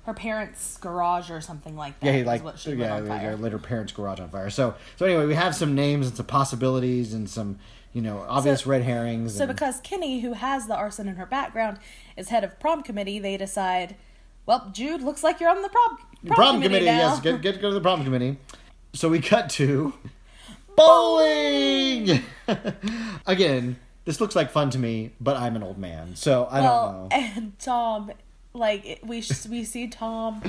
[0.07, 2.07] Her parents' garage or something like that.
[2.07, 3.37] Yeah, he is like what she lit yeah, fire.
[3.37, 4.51] lit her parents' garage on fire.
[4.51, 7.59] So so anyway, we have some names and some possibilities and some
[7.93, 9.35] you know obvious So- red herrings.
[9.37, 11.79] So and- because Kinney, who has the arson in her background,
[12.17, 13.97] is head of prom committee, they decide,
[14.47, 17.61] well, Jude, looks like you're on the prom prom, prom committee, committee, yes, get get
[17.63, 18.37] go to the prom committee.
[18.93, 19.93] So we cut to
[20.77, 22.23] bowling
[23.27, 23.77] again.
[24.05, 27.23] This looks like fun to me, but I'm an old man, so I well, don't
[27.23, 27.39] know.
[27.41, 28.11] and Tom,
[28.55, 30.43] like it- we we see Tom,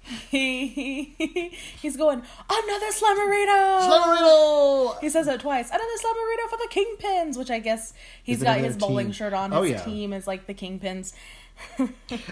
[0.30, 1.04] he,
[1.82, 3.88] he's going another slummerito.
[3.88, 5.00] Slummerino!
[5.00, 5.68] He says it twice.
[5.68, 7.92] Another slummerito for the kingpins, which I guess
[8.22, 9.12] he's got his bowling team?
[9.12, 9.52] shirt on.
[9.52, 9.84] Oh, His yeah.
[9.84, 11.12] team is like the kingpins.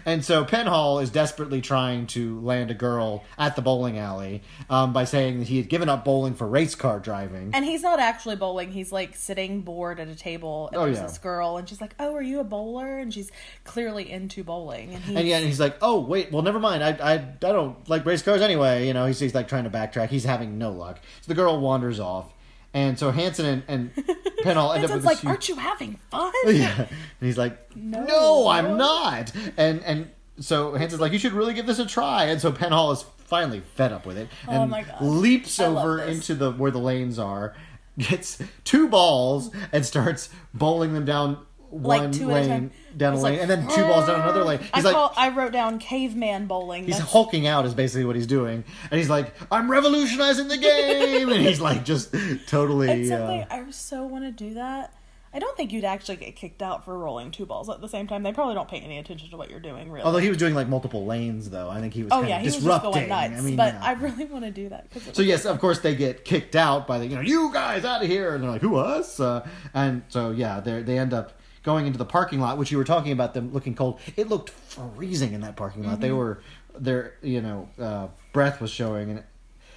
[0.06, 4.92] And so Penhall is desperately trying to land a girl at the bowling alley um,
[4.92, 7.50] by saying that he had given up bowling for race car driving.
[7.52, 8.72] And he's not actually bowling.
[8.72, 10.68] He's like sitting bored at a table.
[10.68, 11.02] And Oh, there's yeah.
[11.06, 13.30] this girl, and she's like, "Oh, are you a bowler?" And she's
[13.64, 14.94] clearly into bowling.
[14.94, 16.82] And he's, And yet he's like, oh wait, well never mind.
[16.82, 17.18] I I, I
[17.52, 18.86] don't like race cars anyway.
[18.86, 20.08] You know, he's, he's like trying to backtrack.
[20.08, 21.00] He's having no luck.
[21.20, 22.32] So the girl wanders off,
[22.76, 23.94] and so Hanson and, and
[24.44, 26.80] Penhall end up with Hanson's this like, huge- "Aren't you having fun?" yeah.
[26.80, 26.88] And
[27.20, 28.04] he's like, No.
[28.04, 29.32] no, I'm not.
[29.56, 32.24] And and so Hanson's like, you should really give this a try.
[32.24, 36.34] And so Penhall is finally fed up with it oh and Oh leaps over into
[36.34, 37.54] the where the lanes are,
[37.98, 43.32] gets two balls and starts bowling them down like one two lane down a lane
[43.34, 44.60] like, and then two balls down another lane.
[44.72, 46.84] I He's like call, I wrote down caveman bowling.
[46.84, 50.58] He's That's- hulking out is basically what he's doing, and he's like, "I'm revolutionizing the
[50.58, 52.14] game," and he's like just
[52.46, 53.12] totally.
[53.12, 54.92] Uh, I so want to do that.
[55.36, 58.06] I don't think you'd actually get kicked out for rolling two balls at the same
[58.06, 58.22] time.
[58.22, 60.02] They probably don't pay any attention to what you're doing, really.
[60.02, 62.12] although he was doing like multiple lanes, though, I think he was.
[62.12, 62.92] oh yeah, he was just disrupting.
[62.92, 63.38] going nuts.
[63.38, 63.84] I mean, but yeah.
[63.84, 66.98] I really want to do that So yes, of course they get kicked out by
[66.98, 69.20] the you know you guys out of here, and they're like who us?
[69.20, 71.34] Uh, and so yeah, they they end up
[71.66, 74.00] going into the parking lot, which you were talking about them looking cold.
[74.16, 76.00] It looked freezing in that parking lot.
[76.00, 76.16] They Mm-hmm.
[76.16, 76.40] were
[76.78, 79.22] their you know uh, breath was showing, and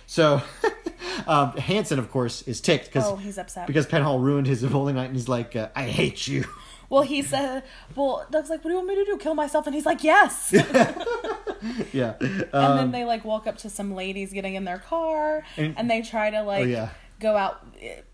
[0.06, 0.42] so
[1.28, 3.68] um, Hanson of course is ticked because Oh, he's upset.
[3.68, 6.46] because Penhall ruined his bowling night, and he's like I hate you.
[6.90, 7.64] Well, he said,
[7.96, 9.18] "Well, Doug's like, what do you want me to do?
[9.18, 10.52] Kill myself?" And he's like, "Yes."
[11.94, 12.16] yeah.
[12.20, 15.76] and Um, then they like walk up to some ladies getting in their car And-
[15.78, 16.90] and, they try to like Oh, yeah.
[17.20, 17.66] go out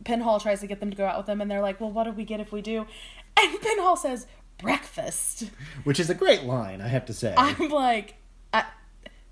[0.04, 2.04] Penhall tries to get them to go out with them and they're like well what
[2.06, 2.86] do we get if we do
[3.38, 5.50] and Penhall says breakfast
[5.84, 7.34] which is a great line, I have to say.
[7.38, 8.16] i'm like
[8.54, 8.64] I,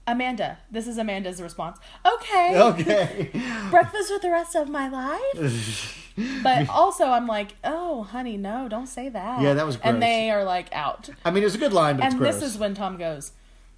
[0.06, 3.30] amanda this is amanda's response okay okay.
[3.72, 6.12] breakfast with the rest of my life
[6.44, 9.94] but also i'm like oh honey no don't say that Yeah, that was gross.
[9.94, 12.24] and they are like out I mean, it was a good line, but it's and
[12.24, 13.32] this is when tom goes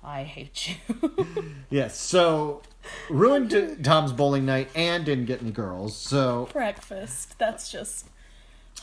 [0.03, 0.75] i hate you
[1.69, 1.99] Yes.
[1.99, 2.61] So
[3.09, 5.97] ruined Tom's bowling night and didn't get any girls.
[5.97, 7.37] So breakfast.
[7.39, 8.07] That's just.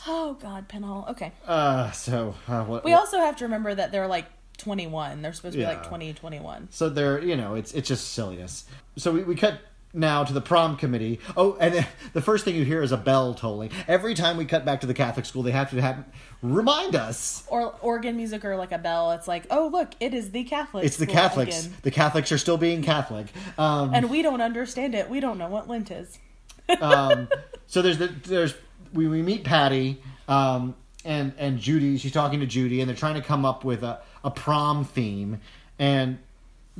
[0.07, 1.09] Oh God, Penhall.
[1.11, 1.31] Okay.
[1.47, 4.25] uh so uh, what, We also have to remember that they're like
[4.57, 5.21] 21.
[5.21, 6.67] They're supposed to be like 20, 21.
[6.71, 8.65] so they're you know it's it's just silliness.
[8.97, 9.59] So we, we cut
[9.95, 11.19] now to the prom committee.
[11.37, 13.71] Oh, and the first thing you hear is a bell tolling.
[13.87, 16.03] Every time we cut back to the Catholic school, they have to have
[16.41, 19.11] remind us Or organ music or like a bell.
[19.11, 20.83] It's like, oh look, it is the Catholic.
[20.85, 21.65] it's the Catholics.
[21.65, 21.77] again.
[21.83, 23.27] The Catholics are still being Catholic.
[23.57, 25.09] Um, And we don't understand it.
[25.09, 26.17] We don't know what Lent is.
[26.81, 27.27] um,
[27.67, 28.53] so there's the, there's
[28.93, 31.97] we, we meet Patty um, and and Judy.
[31.97, 35.39] She's talking to Judy, and they're trying to come up with a, a prom theme.
[35.79, 36.19] And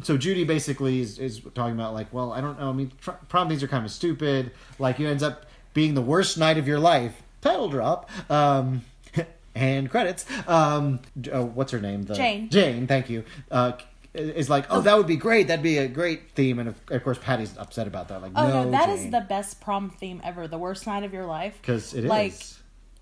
[0.01, 2.69] so Judy basically is, is talking about like, well, I don't know.
[2.69, 4.51] I mean, tr- prom themes are kind of stupid.
[4.79, 7.21] Like, it ends up being the worst night of your life.
[7.41, 8.09] Title drop.
[8.29, 8.83] Um,
[9.55, 10.25] and credits.
[10.47, 10.99] Um,
[11.31, 12.03] uh, what's her name?
[12.03, 12.49] The, Jane.
[12.49, 12.87] Jane.
[12.87, 13.23] Thank you.
[13.51, 13.73] Uh,
[14.13, 15.47] is like, oh, that would be great.
[15.47, 16.59] That'd be a great theme.
[16.59, 18.21] And of, of course, Patty's upset about that.
[18.21, 19.11] Like, Oh no, no, that is Jane.
[19.11, 20.47] the best prom theme ever.
[20.47, 21.57] The worst night of your life.
[21.61, 22.09] because it is.
[22.09, 22.33] like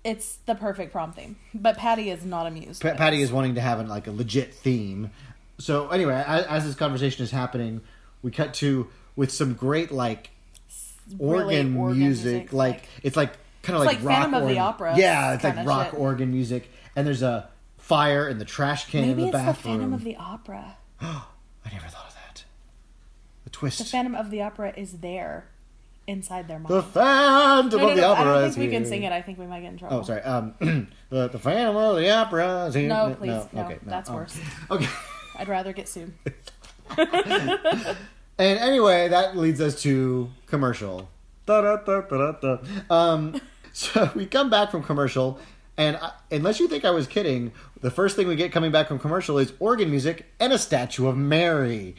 [0.04, 1.36] it's the perfect prom theme.
[1.54, 2.82] But Patty is not amused.
[2.82, 5.10] Pa- Patty is wanting to have like a legit theme.
[5.58, 7.82] So anyway, as, as this conversation is happening,
[8.22, 10.30] we cut to with some great like
[11.18, 14.42] Really organ, organ music, music, like, like- it's like kind of like, like rock Phantom
[14.42, 16.00] of the Opera Yeah, it's like rock shit.
[16.00, 17.48] organ music, and there's a
[17.78, 19.62] fire in the trash can Maybe in the it's the.
[19.62, 20.76] Phantom of the Opera.
[21.64, 22.44] I never thought of that.
[23.44, 23.78] The twist.
[23.78, 25.46] The Phantom of the Opera is there
[26.06, 26.68] inside their mind.
[26.68, 29.02] The Phantom No, no, of the no, Opera I don't is think we can sing
[29.02, 29.12] it.
[29.12, 29.98] I think we might get in trouble.
[29.98, 30.22] Oh, sorry.
[30.22, 30.54] Um,
[31.10, 32.88] the, the Phantom of the Opera is here.
[32.88, 34.14] No, please, no, okay, that's oh.
[34.14, 34.38] worse.
[34.70, 34.88] Okay.
[35.38, 36.12] I'd rather get sued.
[38.38, 41.08] And anyway, that leads us to commercial.
[41.48, 43.40] Um,
[43.72, 45.38] so we come back from commercial,
[45.76, 48.88] and I, unless you think I was kidding, the first thing we get coming back
[48.88, 51.94] from commercial is organ music and a statue of Mary,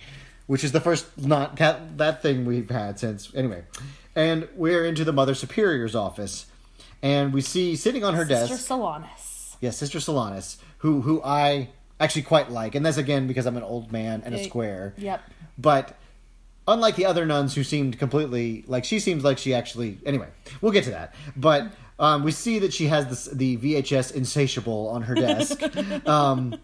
[0.48, 3.64] which is the first not that, that thing we've had since anyway.
[4.16, 6.46] And we're into the Mother Superior's office,
[7.02, 8.50] and we see sitting on her desk.
[8.52, 8.70] Sister desk.
[8.70, 9.56] Solanus.
[9.60, 11.70] Yes, Sister Solanus, who who I
[12.00, 14.94] actually quite like, and that's again because I'm an old man and a square.
[14.98, 15.22] Yep.
[15.58, 15.98] But
[16.68, 20.28] unlike the other nuns who seemed completely like she seems like she actually anyway,
[20.62, 21.14] we'll get to that.
[21.36, 25.62] But um, we see that she has this, the VHS insatiable on her desk.
[26.08, 26.56] um,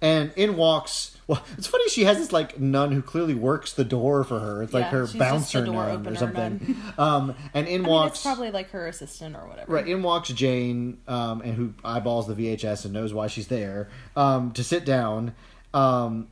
[0.00, 3.84] and in walks well, it's funny she has this like nun who clearly works the
[3.84, 4.62] door for her.
[4.62, 6.76] It's like her bouncer nun or something.
[6.98, 9.70] Um, and in I mean, walks it's probably like her assistant or whatever.
[9.70, 13.88] Right, in walks Jane, um, and who eyeballs the VHS and knows why she's there
[14.14, 15.34] um, to sit down.
[15.74, 16.28] Um,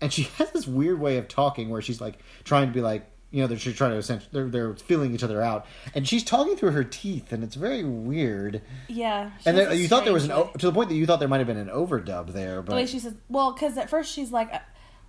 [0.00, 3.06] and she has this weird way of talking where she's like trying to be like,
[3.34, 6.56] you know, they're trying to essentially they're they're feeling each other out, and she's talking
[6.56, 8.62] through her teeth, and it's very weird.
[8.88, 9.30] Yeah.
[9.44, 11.38] And you thought there was an o- to the point that you thought there might
[11.38, 14.30] have been an overdub there, The way but she says, well, because at first she's
[14.30, 14.58] like, uh,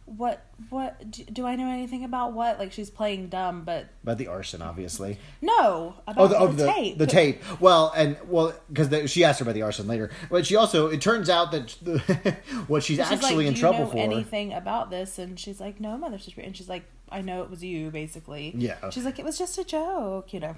[0.06, 0.44] "What?
[0.70, 1.12] What?
[1.12, 4.62] Do, do I know anything about what?" Like she's playing dumb, but but the arson,
[4.64, 5.20] obviously.
[5.42, 6.98] no, about Oh, the, the, oh, the, tape.
[6.98, 7.44] the tape.
[7.62, 11.00] Well, and well, because she asked her about the arson later, but she also it
[11.02, 12.00] turns out that the,
[12.68, 13.98] what she's, She's actually like, in trouble for.
[13.98, 15.20] anything about this?
[15.20, 18.54] And she's like, "No, Mother Superior." And she's like, "I know it was you, basically."
[18.56, 18.90] Yeah.
[18.90, 20.56] She's like, "It was just a joke," you know.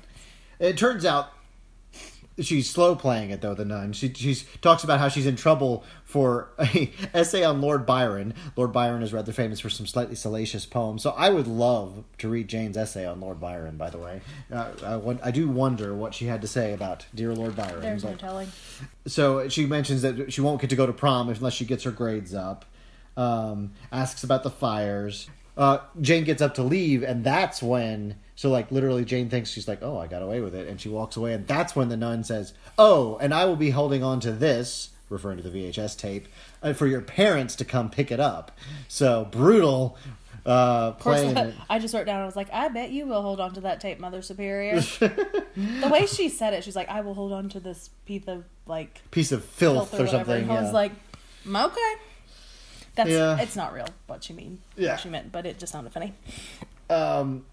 [0.60, 1.30] It turns out
[2.40, 3.54] she's slow playing it though.
[3.54, 3.94] The nun.
[3.94, 8.34] She she's talks about how she's in trouble for a essay on Lord Byron.
[8.56, 11.04] Lord Byron is rather famous for some slightly salacious poems.
[11.04, 13.78] So I would love to read Jane's essay on Lord Byron.
[13.78, 17.34] By the way, uh, I, I do wonder what she had to say about dear
[17.34, 17.82] Lord Byron.
[17.82, 18.52] There's no telling.
[19.06, 21.92] so she mentions that she won't get to go to prom unless she gets her
[21.92, 22.66] grades up.
[23.16, 25.28] Um, asks about the fires.
[25.58, 28.16] Uh, Jane gets up to leave, and that's when.
[28.36, 30.90] So, like, literally, Jane thinks she's like, "Oh, I got away with it," and she
[30.90, 34.20] walks away, and that's when the nun says, "Oh, and I will be holding on
[34.22, 36.28] to this." Referring to the VHS tape,
[36.62, 38.52] uh, for your parents to come pick it up.
[38.90, 39.98] So brutal,
[40.46, 41.54] uh, Of course.
[41.70, 42.22] I just wrote down.
[42.22, 45.90] I was like, "I bet you will hold on to that tape, Mother Superior." the
[45.90, 49.02] way she said it, she's like, "I will hold on to this piece of like
[49.12, 50.44] piece of filth, filth or, or something.
[50.44, 50.92] And I was like,
[51.46, 51.94] "Mm, "Okay."
[52.98, 53.40] That's Yeah.
[53.40, 54.92] it's not real what she mean Yeah.
[54.92, 56.14] what she meant, but it just sounded funny.
[56.90, 57.46] um,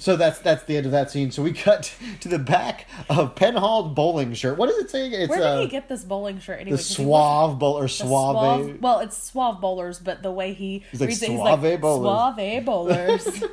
[0.00, 1.30] so that's that's the end of that scene.
[1.30, 4.56] So we cut to the back of Penhall's bowling shirt.
[4.56, 5.12] What is it saying?
[5.12, 6.76] It's Where did uh, he get this bowling shirt anyway?
[6.76, 8.36] the 'Cause he wasn't- suave bowl or suave.
[8.66, 11.62] suave- Well, it's suave bowlers, but the way he He's like, reads it, he's "Suave
[11.62, 13.28] like bowlers." suave bowlers.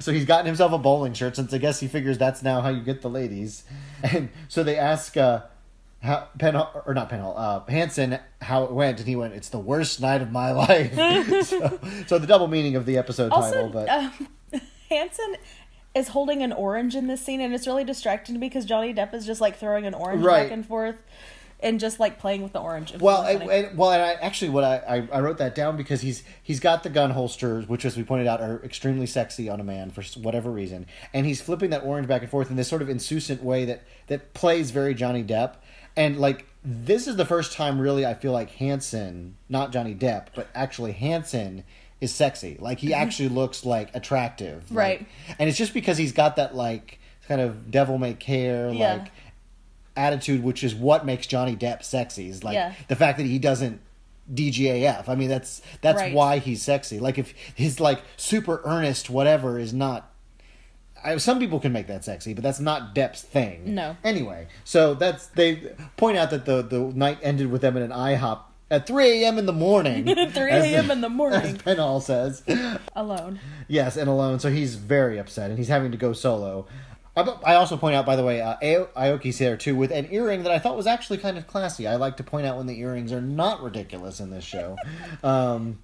[0.00, 2.70] So he's gotten himself a bowling shirt since I guess he figures that's now how
[2.70, 3.62] you get the ladies.
[4.02, 5.42] And so they ask uh,
[6.04, 9.58] how Penhall or not Penhall, uh, Hanson how it went, and he went, "It's the
[9.58, 10.94] worst night of my life."
[11.46, 14.28] so, so the double meaning of the episode title, but um,
[14.90, 15.36] Hanson
[15.94, 18.92] is holding an orange in this scene, and it's really distracting to me because Johnny
[18.92, 20.44] Depp is just like throwing an orange Right.
[20.44, 20.96] back and forth,
[21.60, 22.94] and just like playing with the orange.
[22.98, 24.76] Well, and, well, and I actually what I,
[25.12, 28.02] I I wrote that down because he's he's got the gun holsters, which as we
[28.02, 31.84] pointed out are extremely sexy on a man for whatever reason, and he's flipping that
[31.84, 35.22] orange back and forth in this sort of insouciant way that that plays very Johnny
[35.22, 35.54] Depp,
[35.96, 40.28] and like this is the first time really I feel like Hanson, not Johnny Depp,
[40.34, 41.62] but actually Hanson
[42.00, 42.56] is sexy.
[42.60, 44.76] Like he actually looks like attractive, like- Mm-hmm.
[44.76, 45.06] Right.
[45.38, 48.94] and it's just because he's got that like kind of devil may care Yeah.
[48.94, 49.12] like
[49.96, 52.28] attitude, which is what makes Johnny Depp sexy.
[52.28, 52.72] Is like Yeah.
[52.88, 53.80] the fact that he doesn't
[54.32, 55.08] DGAF.
[55.08, 56.14] I mean, that's that's Right.
[56.14, 56.98] why he's sexy.
[56.98, 60.10] Like if his like super earnest whatever is not.
[61.04, 63.74] I, some people can make that sexy, but that's not Depp's thing.
[63.74, 63.96] No.
[64.02, 67.90] Anyway, so that's they point out that the the night ended with them in an
[67.90, 68.40] IHOP
[68.70, 69.38] at 3 a.m.
[69.38, 70.04] in the morning.
[70.32, 70.90] 3 a.m.
[70.90, 71.40] in the morning.
[71.40, 72.42] As Penhall says.
[72.96, 73.38] alone.
[73.68, 74.40] Yes, and alone.
[74.40, 76.66] So he's very upset, and he's having to go solo.
[77.16, 80.08] I, I also point out, by the way, uh, Ao- Ioki's there too with an
[80.10, 81.86] earring that I thought was actually kind of classy.
[81.86, 84.76] I like to point out when the earrings are not ridiculous in this show.
[85.22, 85.78] Um,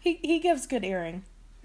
[0.00, 1.22] He he gives good earring.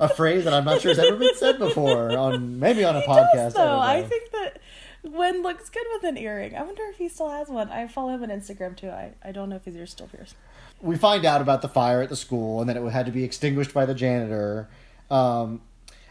[0.00, 3.00] a phrase that I'm not sure has ever been said before on maybe on a
[3.02, 3.34] He podcast.
[3.34, 3.78] does, though.
[3.78, 4.58] I, I, think that
[5.06, 6.54] Nguyen looks good with an earring.
[6.56, 7.70] I wonder if he still has one.
[7.70, 8.90] I follow him on Instagram too.
[8.90, 10.34] I, I don't know if his ears still pierced.
[10.80, 13.24] we find out about the fire at the school and that it had to be
[13.24, 14.68] extinguished by the janitor.
[15.10, 15.62] Um,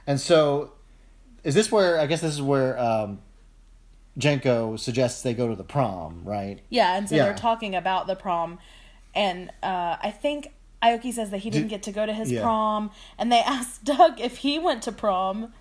[0.07, 0.71] and so,
[1.43, 3.19] is this where I guess this is where um,
[4.17, 6.59] Jenko suggests they go to the prom, right?
[6.69, 7.25] Yeah, and so Yeah.
[7.25, 8.59] they're talking about the prom,
[9.13, 10.53] and uh, I think
[10.85, 12.41] Ioki says that he didn't get to go to his yeah.
[12.41, 15.53] prom, and they asked Doug if he went to prom,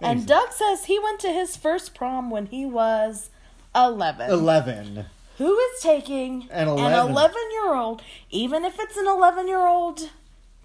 [0.00, 3.30] and He's- Doug says he went to his first prom when he was
[3.74, 4.30] eleven.
[4.30, 5.06] Eleven.
[5.38, 7.10] Who is taking An an 11.
[7.10, 10.10] 11 year old, even if it's an 11 year old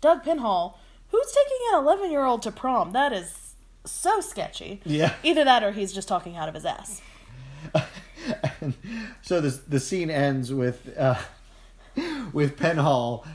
[0.01, 0.73] Doug Penhall,
[1.09, 2.91] who's taking an 11 year old to prom?
[2.91, 3.53] That is
[3.85, 4.81] so sketchy.
[4.85, 5.13] Yeah.
[5.23, 7.01] Either that or he's just talking out of his ass.
[9.21, 11.15] So this the scene ends with uh,
[12.33, 13.25] with Penhall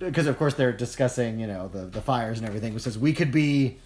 [0.00, 2.74] because of course they're discussing you know the the fires and everything.
[2.74, 3.78] Which says we could be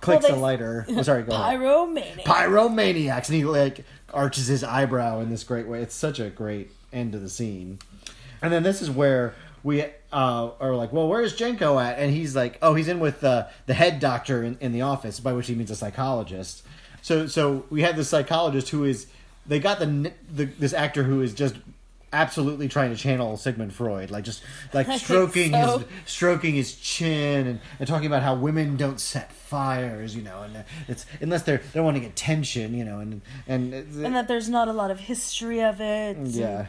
[0.00, 0.84] clicks they- a lighter.
[0.90, 1.60] Oh, sorry, go ahead.
[1.60, 2.24] Pyromaniac.
[2.24, 5.80] Pyromaniacs, and he like arches his eyebrow in this great way.
[5.82, 7.78] It's such a great end to the scene.
[8.42, 11.98] And then this is where we uh, are like, well, where's Jenko at?
[11.98, 15.20] And he's like, oh, he's in with uh, the head doctor in, in the office,
[15.20, 16.64] by which he means a psychologist.
[17.02, 19.06] So, so we have this psychologist who is
[19.46, 21.54] they got the, the this actor who is just
[22.12, 25.78] absolutely trying to channel Sigmund Freud, like just like stroking so.
[25.78, 30.42] his stroking his chin and, and talking about how women don't set fires, you know,
[30.42, 34.48] and uh, it's unless they're they're wanting attention, you know, and and, and that there's
[34.48, 36.16] not a lot of history of it.
[36.18, 36.66] yeah.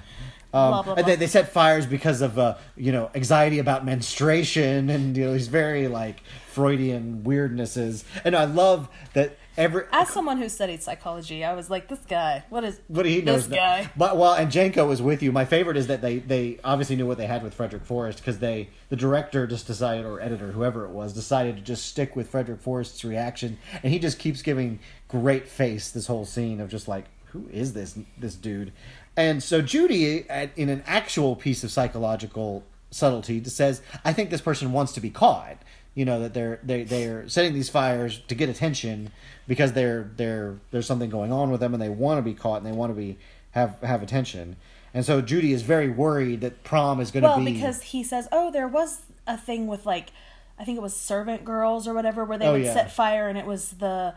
[0.51, 1.15] Blah, Um, blah, and they, blah.
[1.15, 5.47] they set fires because of uh, you know anxiety about menstruation and you know these
[5.47, 8.03] very like Freudian weirdnesses.
[8.23, 12.43] And I love that every As someone who studied psychology, I was like, this guy,
[12.49, 13.91] what is what he this knows that- guy?
[13.95, 15.31] But well, and Jenko was with you.
[15.31, 18.39] My favorite is that they they obviously knew what they had with Frederick Forrest because
[18.39, 22.29] they the director just decided or editor whoever it was decided to just stick with
[22.29, 26.87] Frederick Forrest's reaction, and he just keeps giving great face this whole scene of just
[26.87, 28.71] like who is this this dude,
[29.17, 34.71] and so Judy in an actual piece of psychological subtlety says I think this person
[34.71, 35.57] wants to be caught.
[35.95, 39.11] You know that they're they they're setting these fires to get attention
[39.47, 42.57] because they're they're there's something going on with them and they want to be caught
[42.57, 43.17] and they want to be
[43.51, 44.55] have have attention.
[44.95, 48.03] And so Judy is very worried that prom is going to Well, be because he
[48.03, 50.09] says, oh, there was a thing with like,
[50.59, 52.73] I think it was servant girls or whatever, where they Oh, would yeah.
[52.73, 54.13] set fire and it was the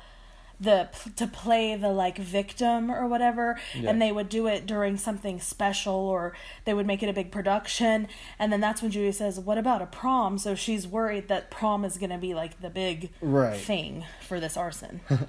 [0.61, 3.91] the to play the like victim or whatever Yeah.
[3.91, 6.33] and they would do it during something special or
[6.65, 9.83] they would make it a big production and then that's when Judy says what about
[9.83, 13.59] a prom so she's worried that prom is going to be like the big Right.
[13.59, 15.01] thing for this arson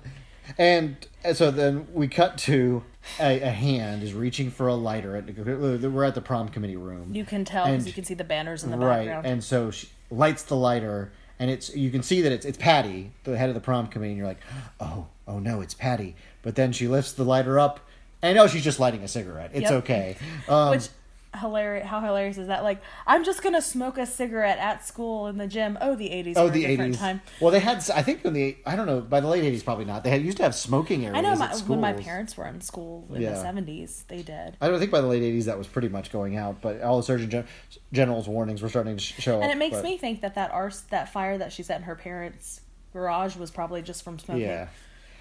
[0.58, 0.96] And
[1.34, 2.84] so then we cut to
[3.20, 5.18] a, a hand is reaching for a lighter.
[5.18, 7.14] At, we're at the prom committee room.
[7.14, 9.72] you can tell because you can see the banners in the right, background and so
[9.72, 13.50] she lights the lighter, and it's you can see that it's it's Patty, the head
[13.50, 14.40] of the prom committee, and you're like,
[14.80, 16.16] oh, oh no, it's Patty.
[16.42, 17.80] But then she lifts the lighter up,
[18.22, 19.52] and oh, she's just lighting a cigarette.
[19.54, 19.84] It's Yep.
[19.84, 20.18] okay.
[20.50, 20.88] Um, which
[21.36, 21.86] hilarious.
[21.86, 22.64] How hilarious is that?
[22.64, 25.78] Like, I'm just gonna smoke a cigarette at school in the gym.
[25.82, 26.34] Oh, the 80s.
[26.38, 26.98] Oh, the different eighties.
[26.98, 27.22] Time.
[27.42, 27.78] Well, they had.
[27.94, 28.58] I think in the.
[28.66, 29.02] I don't know.
[29.02, 30.04] By the late eighties, probably not.
[30.04, 31.18] They had used to have smoking areas.
[31.18, 33.34] I know my, when my parents were in school in Yeah.
[33.34, 34.56] the 70s, they did.
[34.62, 36.98] I don't think by the late '80s that was pretty much going out, but all
[36.98, 37.46] the Surgeon Gen-
[37.92, 39.44] General's warnings were starting to sh- show up.
[39.44, 41.84] And it makes but- me think that that arse, that fire that she set in
[41.84, 42.62] her parents'
[42.94, 44.44] garage was probably just from smoking.
[44.44, 44.68] Yeah.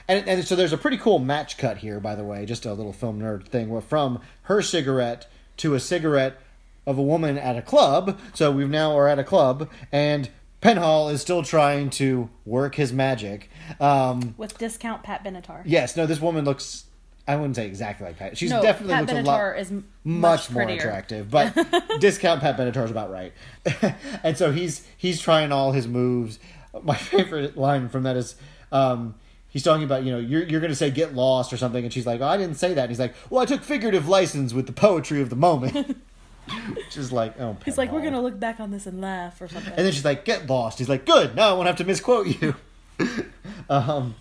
[0.09, 2.73] And, and so there's a pretty cool match cut here, by the way, just a
[2.73, 3.69] little film nerd thing.
[3.69, 5.27] Where from her cigarette
[5.59, 6.39] to a cigarette
[6.87, 8.19] of a woman at a club.
[8.35, 10.31] So we've now are at a club, and
[10.63, 13.51] Penhall is still trying to work his magic.
[13.81, 15.63] Um, With discount Pat Benatar.
[15.65, 16.85] yes, no, this woman looks.
[17.29, 18.39] I wouldn't say exactly like Pat.
[18.39, 21.29] She's no, definitely Pat looks Benatar a lot is much, much, more attractive.
[21.29, 21.55] But
[22.01, 23.33] discount Pat Benatar's about right.
[24.23, 26.39] and so he's he's trying all his moves.
[26.83, 28.37] My favorite line from that is
[28.71, 29.17] um,
[29.57, 31.91] he's talking about you know you're you're going to say get lost or something, and
[31.91, 32.83] she's like, oh, I didn't say that.
[32.83, 35.97] And he's like, well, I took figurative license with the poetry of the moment.
[36.75, 39.49] Which is like, oh, He's like, we're gonna look back on this and laugh or
[39.49, 39.73] something.
[39.73, 40.79] And then she's like, get lost.
[40.79, 41.35] He's like, good.
[41.35, 42.55] Now I won't have to misquote you.
[43.71, 44.15] um,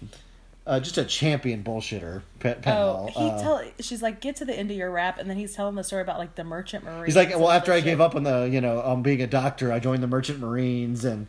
[0.65, 3.09] uh, just a champion bullshitter, Pe- Oh, Penhall.
[3.11, 3.63] he Uh, tell.
[3.81, 6.01] She's like, get to the end of your rap, and then he's telling the story
[6.01, 7.05] about like the merchant marine.
[7.05, 9.71] He's like, well, after I gave up on the, you know, on being a doctor,
[9.71, 11.27] I joined the Merchant Marines, and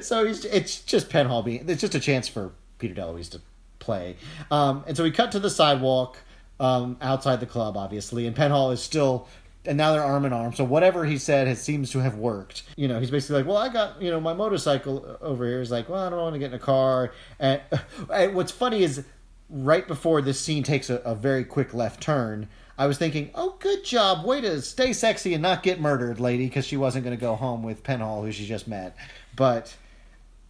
[0.00, 3.40] so he's, it's just Penhall being, it's just a chance for Peter DeLuise to
[3.78, 4.16] play.
[4.50, 6.18] Um, and so we cut to the sidewalk
[6.60, 9.28] um, outside the club, obviously, and Penhall is still,
[9.64, 10.54] and now they're arm in arm.
[10.54, 12.62] So whatever he said has seems to have worked.
[12.76, 15.60] You know, he's basically like, well, I got, you know, my motorcycle over here.
[15.60, 17.12] He's like, well, I don't want to get in a car.
[17.38, 17.60] And,
[18.12, 19.04] and what's funny is
[19.50, 23.56] right before this scene takes a, a very quick left turn, I was thinking, oh,
[23.60, 24.24] good job.
[24.24, 27.36] Way to stay sexy and not get murdered, lady, because she wasn't going to go
[27.36, 28.96] home with Penhall, who she just met.
[29.36, 29.76] But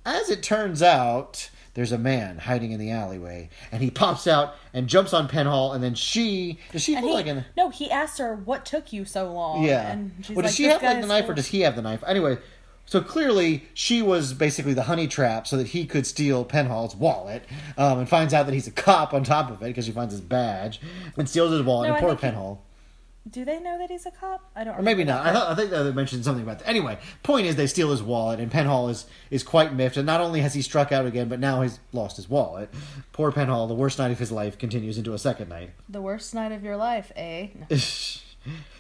[0.06, 4.54] as it turns out, there's a man hiding in the alleyway, and he pops out
[4.72, 7.90] and jumps on Penhall, and then she does she look he, like an no, he
[7.90, 9.64] asked her what took you so long.
[9.64, 9.92] yeah?
[9.92, 11.82] and she's well, does like, she have like the knife, or does he have the
[11.82, 12.02] knife?
[12.06, 12.38] Anyway,
[12.86, 17.44] so clearly she was basically the honey trap, so that he could steal Penhall's wallet,
[17.76, 20.12] um, and finds out that he's a cop on top of it because she finds
[20.12, 20.80] his badge
[21.16, 21.88] and steals his wallet.
[21.88, 22.58] No, and I poor think he- Penhall.
[23.30, 24.50] Do they know that he's a cop?
[24.54, 24.78] I don't.
[24.78, 25.24] Or maybe not.
[25.24, 26.68] I, I think they mentioned something about that.
[26.68, 29.96] Anyway, point is they steal his wallet, and Penhall is is quite miffed.
[29.96, 32.68] And not only has he struck out again, but now he's lost his wallet.
[33.12, 35.70] Poor Penhall, the worst night of his life, continues into a second night.
[35.88, 37.48] The worst night of your life, eh?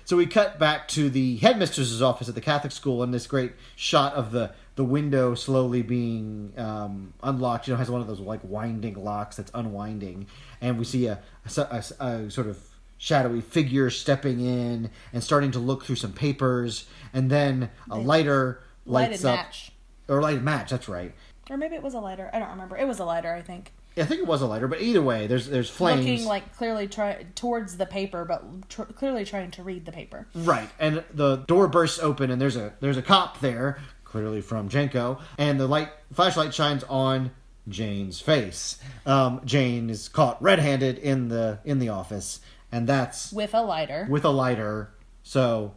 [0.06, 3.52] So we cut back to the headmistress's office at the Catholic school, and this great
[3.76, 7.66] shot of the the window slowly being um, unlocked.
[7.66, 10.26] You know, has one of those like winding locks that's unwinding,
[10.60, 11.20] and we see a,
[11.56, 11.64] a,
[11.98, 12.58] a- a sort of
[13.04, 18.62] shadowy figure stepping in and starting to look through some papers, and then a lighter
[18.86, 19.72] lights up match,
[20.08, 20.70] or lighted match.
[20.70, 21.12] That's right.
[21.50, 22.30] or maybe it was a lighter.
[22.32, 22.78] I don't remember.
[22.78, 23.72] It was a lighter, I think.
[23.98, 26.00] I think it was a lighter, but either way, there's there's flames.
[26.06, 30.26] Looking like clearly try towards the paper, but tr- clearly trying to read the paper.
[30.34, 34.70] Right, and the door bursts open, and there's a there's a cop there, clearly from
[34.70, 37.32] Jenko, and the light flashlight shines on
[37.68, 38.78] Jane's face.
[39.06, 42.40] Um, Jane is caught red-handed in the in the office,
[42.70, 44.06] and that's with a lighter.
[44.10, 44.90] with a lighter.
[45.22, 45.74] So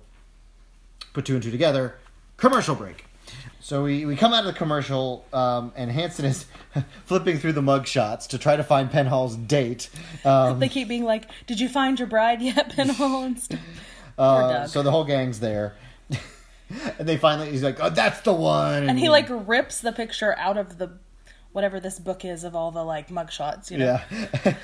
[1.14, 1.96] put two and two together.
[2.38, 3.06] Commercial break.
[3.60, 6.46] So we, we come out of the commercial, um, and Hanson is
[7.06, 9.90] flipping through the mug shots to try to find Penhall's date.
[10.24, 13.60] Um, they keep being like, "Did you find your bride yet, Penhall?" and stuff.
[14.18, 15.76] Uh, so the whole gang's there.
[16.98, 18.90] and they finally, he's like, oh, that's the one.
[18.90, 20.90] and he like rips the picture out of the
[21.58, 23.72] whatever this book is of all the like mugshots.
[23.72, 24.56] You know, yeah.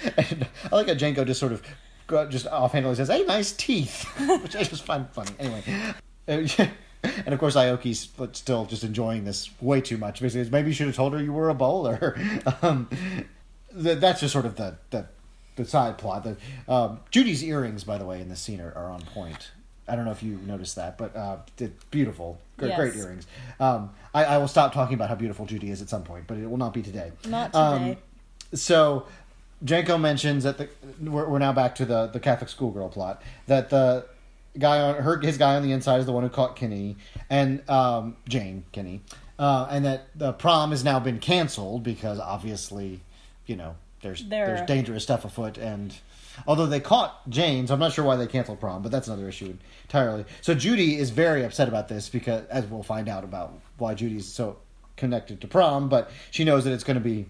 [0.72, 1.64] I like how Jenko just sort of,
[2.30, 4.04] just offhandedly says, hey, nice teeth.
[4.44, 5.32] Which I just find funny.
[5.40, 5.64] Anyway.
[7.26, 10.22] And of course, Ioki's still just enjoying this way too much.
[10.22, 12.18] Basically, maybe you should have told her you were a bowler.
[12.62, 12.88] Um,
[13.74, 15.08] th- that's just sort of the, the,
[15.58, 16.24] the side plot.
[16.24, 16.38] The,
[16.74, 19.52] um, Judy's earrings, by the way, in this scene are, are on point.
[19.88, 21.38] I don't know if you noticed that, but uh,
[21.92, 22.40] beautiful.
[22.58, 22.78] Great, Yes.
[22.78, 23.28] great earrings.
[23.60, 26.38] Um, I, I will stop talking about how beautiful Judy is at some point, but
[26.38, 27.12] it will not be today.
[27.28, 27.98] not Um, today.
[28.54, 29.06] so
[29.66, 30.70] Jenko mentions that the
[31.02, 34.06] we're, we're now back to the the Catholic schoolgirl plot that the
[34.58, 36.96] guy on her his guy on the inside is the one who caught Kinney
[37.30, 39.02] and um, Jane Kinney,
[39.40, 43.02] uh, and that the prom has now been canceled because obviously,
[43.48, 45.94] you know, there's There- there's dangerous stuff afoot and.
[46.48, 49.28] Although they caught Jane, so I'm not sure why they canceled prom, but that's another
[49.28, 50.26] issue entirely.
[50.42, 54.28] So Judy is very upset about this because, as we'll find out about why Judy's
[54.28, 54.58] so
[54.98, 57.26] connected to prom, but she knows that it's going to be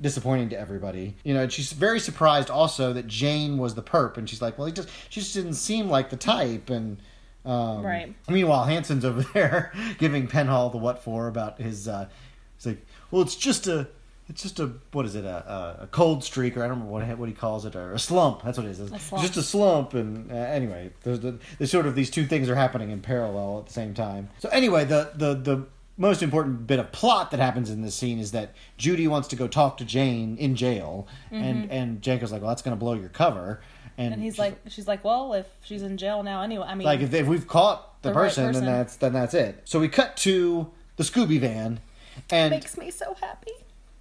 [0.00, 1.16] disappointing to everybody.
[1.24, 4.58] You know, and she's very surprised also that Jane was the perp, and she's like,
[4.58, 6.98] well, he just she just didn't seem like the type, and
[7.44, 8.14] um, Right.
[8.28, 11.88] Meanwhile, Hanson's over there giving Penhall the what for about his.
[11.88, 12.08] Uh,
[12.56, 13.88] he's like, well, it's just a
[14.28, 15.50] it's just a what is it a,
[15.80, 17.98] a, a cold streak or I don't remember what what he calls it or a
[17.98, 18.42] slump.
[18.42, 18.88] That's what it is.
[19.02, 19.22] Slump.
[19.22, 19.94] just a slump.
[19.94, 23.60] And uh, anyway, there's the there's sort of these two things are happening in parallel
[23.60, 24.28] at the same time.
[24.38, 25.66] So anyway, the the the
[25.96, 29.36] most important bit of plot that happens in this scene is that Judy wants to
[29.36, 32.94] go talk to Jane in jail, and and Jenko's like, well, that's going to blow
[32.94, 33.60] your cover.
[33.96, 36.76] And, And he's she's like, she's like, well, if she's in jail now anyway, I
[36.76, 38.64] mean, like if, if we've caught the, The right person, person.
[38.64, 39.62] then that's then that's it.
[39.64, 41.80] So we cut to the Scooby van,
[42.30, 43.50] and it makes me so happy.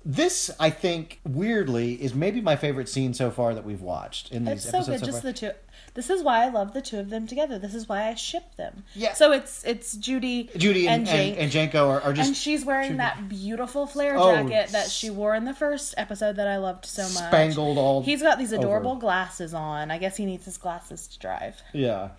[0.10, 4.46] This I think weirdly is maybe my favorite scene so far that we've watched in
[4.46, 5.32] these It's so episodes good, so just far.
[5.34, 5.52] the two.
[5.96, 7.60] This is why I love the two of them together.
[7.60, 8.86] This is why I ship them.
[8.96, 9.14] Yeah.
[9.16, 12.64] So it's it's Judy, Judy and, and, Jake, and, Jenko are, are just and she's
[12.64, 16.48] wearing Judy- that beautiful flare Oh, jacket that she wore in the first episode that
[16.48, 17.28] I loved so much.
[17.28, 19.02] Spangled all He's got these adorable over.
[19.02, 19.92] glasses on.
[19.92, 21.62] I guess he needs his glasses to drive.
[21.74, 22.10] Yeah.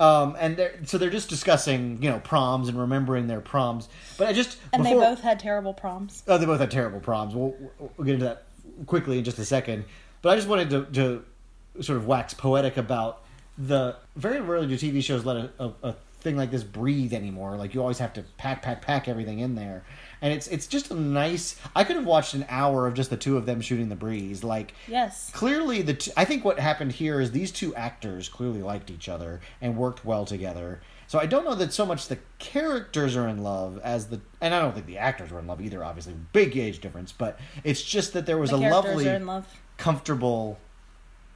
[0.00, 3.88] Um, and they're, so they're just discussing, you know, proms and remembering their proms.
[4.16, 6.22] But I just And before, they both had terrible proms.
[6.28, 7.34] Oh, they both had terrible proms.
[7.34, 8.44] We'll, we'll get into that
[8.86, 9.84] quickly in just a second.
[10.22, 13.24] But I just wanted to, to sort of wax poetic about
[13.56, 17.56] the very rarely do TV shows let a, a, a thing like this breathe anymore.
[17.56, 19.84] Like you always have to pack, pack, pack everything in there,
[20.20, 21.56] and it's it's just a nice.
[21.76, 24.42] I could have watched an hour of just the two of them shooting the breeze.
[24.44, 25.30] Like Yes.
[25.32, 29.08] clearly the t- I think what happened here is these two actors clearly liked each
[29.08, 30.80] other and worked well together.
[31.06, 34.54] So I don't know that so much the characters are in love as the and
[34.54, 35.82] I don't think the actors were in love either.
[35.84, 39.46] Obviously, big age difference, but it's just that there was The a lovely, love.
[39.78, 40.58] comfortable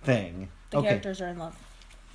[0.03, 0.49] thing.
[0.71, 1.57] The okay, characters are in love.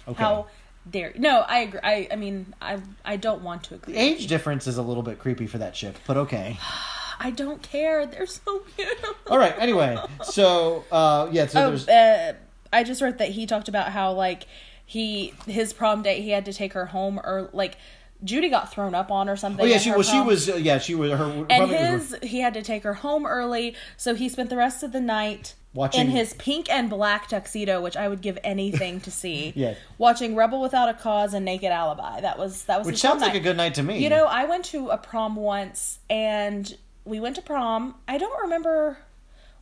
[0.08, 0.22] okay.
[0.24, 0.48] How
[0.90, 1.80] dare no, I agree.
[1.84, 3.94] I I mean, I I don't want to agree.
[3.94, 6.58] the age difference is a little bit creepy for that ship, but okay.
[7.20, 8.06] I don't care.
[8.06, 9.16] They're so beautiful.
[9.32, 9.56] All right.
[9.58, 12.34] Anyway, so uh, yeah, so Oh, there's uh,
[12.72, 14.46] I just wrote that he talked about how like
[14.86, 17.78] he his prom date he had to take her home or like
[18.24, 19.64] Judy got thrown up on or something.
[19.66, 22.30] oh yeah, she well she was uh, yeah she was her And probably was- his,
[22.30, 25.56] he had to take her home early, so he spent the rest of the night
[25.74, 29.54] Watching- in his pink and black tuxedo, which I would give anything to see.
[29.56, 29.76] Yeah.
[29.98, 32.22] watching Rebel Without a Cause and Naked Alibi.
[32.22, 33.40] That was that was which sounds like night.
[33.42, 34.00] a good night to me.
[34.00, 37.96] You know, I went to a prom once, and we went to prom.
[38.08, 38.98] I don't remember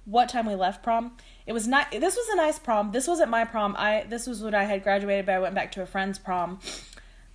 [0.05, 1.17] what time we left prom.
[1.47, 1.91] It was not.
[1.91, 2.91] This was a nice prom.
[2.91, 3.75] This wasn't my prom.
[3.77, 6.59] I this was when I had graduated, but I went back to a friend's prom.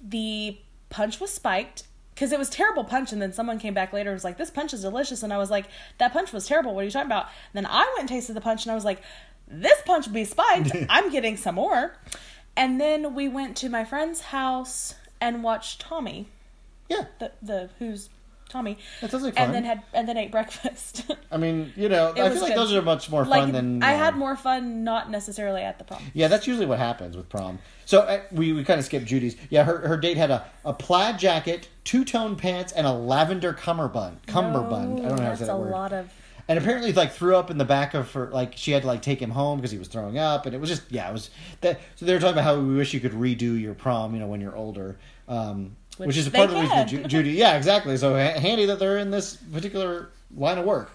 [0.00, 0.58] The
[0.88, 1.84] punch was spiked
[2.20, 4.50] because it was terrible punch, and then someone came back later and was like, "This
[4.50, 5.64] punch is delicious," and I was like,
[5.96, 6.74] "That punch was terrible.
[6.74, 8.84] What are you talking about?" then I went and tasted the punch, and I was
[8.84, 9.00] like,
[9.48, 10.76] "This punch would be spiked.
[10.90, 11.96] I'm getting some more."
[12.58, 16.28] And then we went to my friend's house and watched Tommy
[16.90, 18.10] yeah, the the who's
[18.50, 18.76] Tommy.
[19.00, 19.46] That sounds like fun.
[19.46, 21.10] And then had and then ate breakfast.
[21.30, 22.58] I mean, you know, It I was feel like good.
[22.58, 25.78] those are much more fun like than I uh, had more fun, not necessarily at
[25.78, 26.02] the prom.
[26.12, 27.58] Yeah, that's usually what happens with prom.
[27.86, 29.36] So uh, we, we kind of skipped Judy's.
[29.48, 33.52] Yeah, her, her date had a, a plaid jacket, two tone pants, and a lavender
[33.52, 34.18] cummerbund.
[34.26, 35.00] Cummerbund.
[35.00, 35.70] I don't know how to say that's that a word.
[35.70, 36.12] lot of.
[36.48, 38.28] And apparently, like threw up in the back of her.
[38.30, 40.60] Like she had to like take him home because he was throwing up, and it
[40.60, 41.30] was just yeah, it was
[41.60, 41.80] that.
[41.94, 44.26] So they were talking about how we wish you could redo your prom, you know,
[44.26, 44.98] when you're older.
[45.28, 47.08] Um, which, Which is part of the reason can.
[47.10, 47.32] Judy.
[47.32, 47.96] Yeah, exactly.
[47.98, 50.90] So handy that they're in this particular line of work.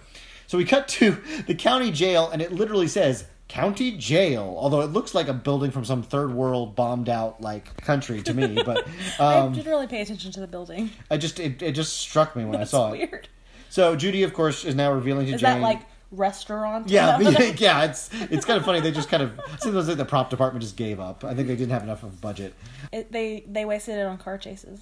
[0.48, 4.56] So we cut to the county jail, and it literally says county jail.
[4.58, 8.34] Although it looks like a building from some third world bombed out like country to
[8.34, 8.86] me, but
[9.20, 10.90] I um, didn't really pay attention to the building.
[11.08, 13.28] I just it, it just struck me when That's I saw it.
[13.68, 15.60] So Judy, of course, is now revealing to Is Jane.
[15.60, 16.88] that like restaurant?
[16.88, 17.30] Yeah, No.
[17.58, 18.80] yeah, it's it's kind of funny.
[18.80, 21.24] They just kind of sometimes like the prop department just gave up.
[21.24, 22.54] I think they didn't have enough of a budget,
[22.92, 24.80] It, they they wasted it on car chases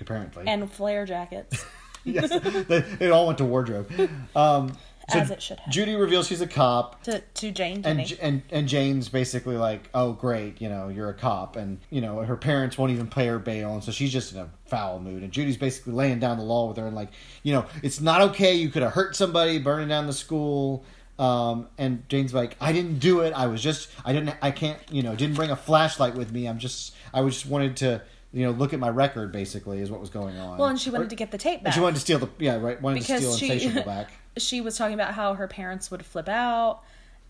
[0.00, 0.44] apparently.
[0.46, 1.64] and flare jackets.
[2.04, 2.30] yes,
[2.68, 3.90] they, it all went to wardrobe.
[4.36, 4.76] Um,
[5.10, 5.72] so As it should have.
[5.72, 7.82] Judy reveals she's a cop, to to Jane.
[7.84, 11.78] and J- and and Jane's basically like, "Oh, great, you know, you're a cop," and
[11.90, 14.48] you know her parents won't even pay her bail, and so she's just in a
[14.66, 15.22] foul mood.
[15.22, 17.08] And Judy's basically laying down the law with her, and like,
[17.42, 18.54] you know, it's not okay.
[18.54, 20.84] You could have hurt somebody, burning down the school.
[21.18, 23.32] Um, and Jane's like, I didn't do it.
[23.32, 26.46] I was just, I didn't, I can't, you know, didn't bring a flashlight with me.
[26.46, 28.02] I'm just, I was just wanted to,
[28.32, 29.32] you know, look at my record.
[29.32, 30.58] Basically, is what was going on.
[30.58, 31.72] well, and she wanted Or- to get the tape back.
[31.72, 34.12] she wanted to steal the, yeah, right, wanted Because to steal she- Insatiable back.
[34.42, 36.80] she was talking about how her parents would flip out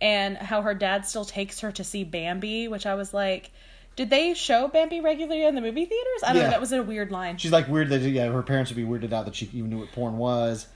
[0.00, 3.50] and how her dad still takes her to see Bambi, which I was like,
[3.96, 6.22] did they show Bambi regularly in the movie theaters?
[6.22, 6.42] I don't Yeah.
[6.44, 6.50] know.
[6.50, 7.36] That was a weird line.
[7.38, 9.78] She's like weird that yeah, her parents would be weirded out that she even knew
[9.78, 10.66] what porn was.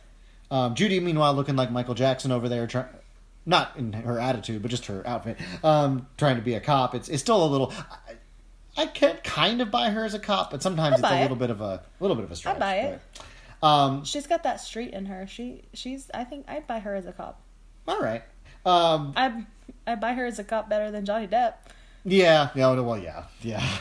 [0.51, 2.85] Um, Judy, meanwhile, looking like Michael Jackson over there, try,
[3.47, 6.95] not in her attitude, but just her outfit, um, trying to be a cop.
[6.95, 7.73] It's it's still a little.
[8.77, 11.19] I, I can kind of buy her as a cop, but sometimes it's a buy
[11.19, 11.23] it.
[11.23, 12.57] little bit of a little bit of a stretch.
[12.57, 13.01] I buy it.
[13.15, 13.25] but-
[13.63, 15.27] um, She's got that street in her.
[15.27, 16.11] She she's.
[16.13, 17.41] I think I'd buy her as a cop.
[17.87, 18.23] all right.
[18.65, 19.45] Um, I
[19.87, 21.55] I buy her as a cop better than Johnny Depp.
[22.05, 23.65] Yeah, yeah, well, yeah, yeah.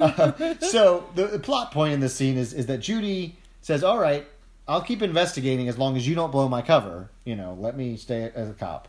[0.00, 3.98] Uh, so the, the plot point in this scene is is that Judy says, "All
[3.98, 4.26] right,
[4.66, 7.10] I'll keep investigating as long as you don't blow my cover.
[7.24, 8.88] You know, let me stay as a cop.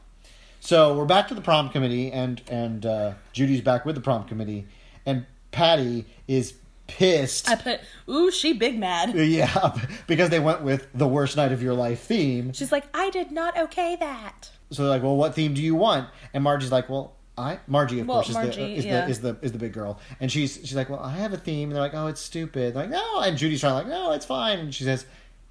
[0.62, 4.26] So we're back to the prom committee, and and uh, Judy's back with the prom
[4.26, 4.66] committee,
[5.06, 6.54] and Patty is
[6.90, 7.50] pissed.
[7.50, 7.80] I put,
[8.10, 9.16] ooh, she big mad.
[9.16, 9.78] yeah,
[10.08, 12.52] because they went with the worst night of your life theme.
[12.54, 14.50] She's like, I did not okay that.
[14.72, 16.10] So they're like, well, what theme do you want?
[16.34, 19.06] And Margie's like, well, I Margie, of Well, course, is, the, is yeah.
[19.06, 21.38] the is the is the big girl, and she's she's like, well, I have a
[21.38, 21.70] theme.
[21.70, 22.74] And they're like, oh, it's stupid.
[22.74, 24.60] They're like, no, and Judy's trying like, no, it's fine.
[24.60, 25.06] And she says,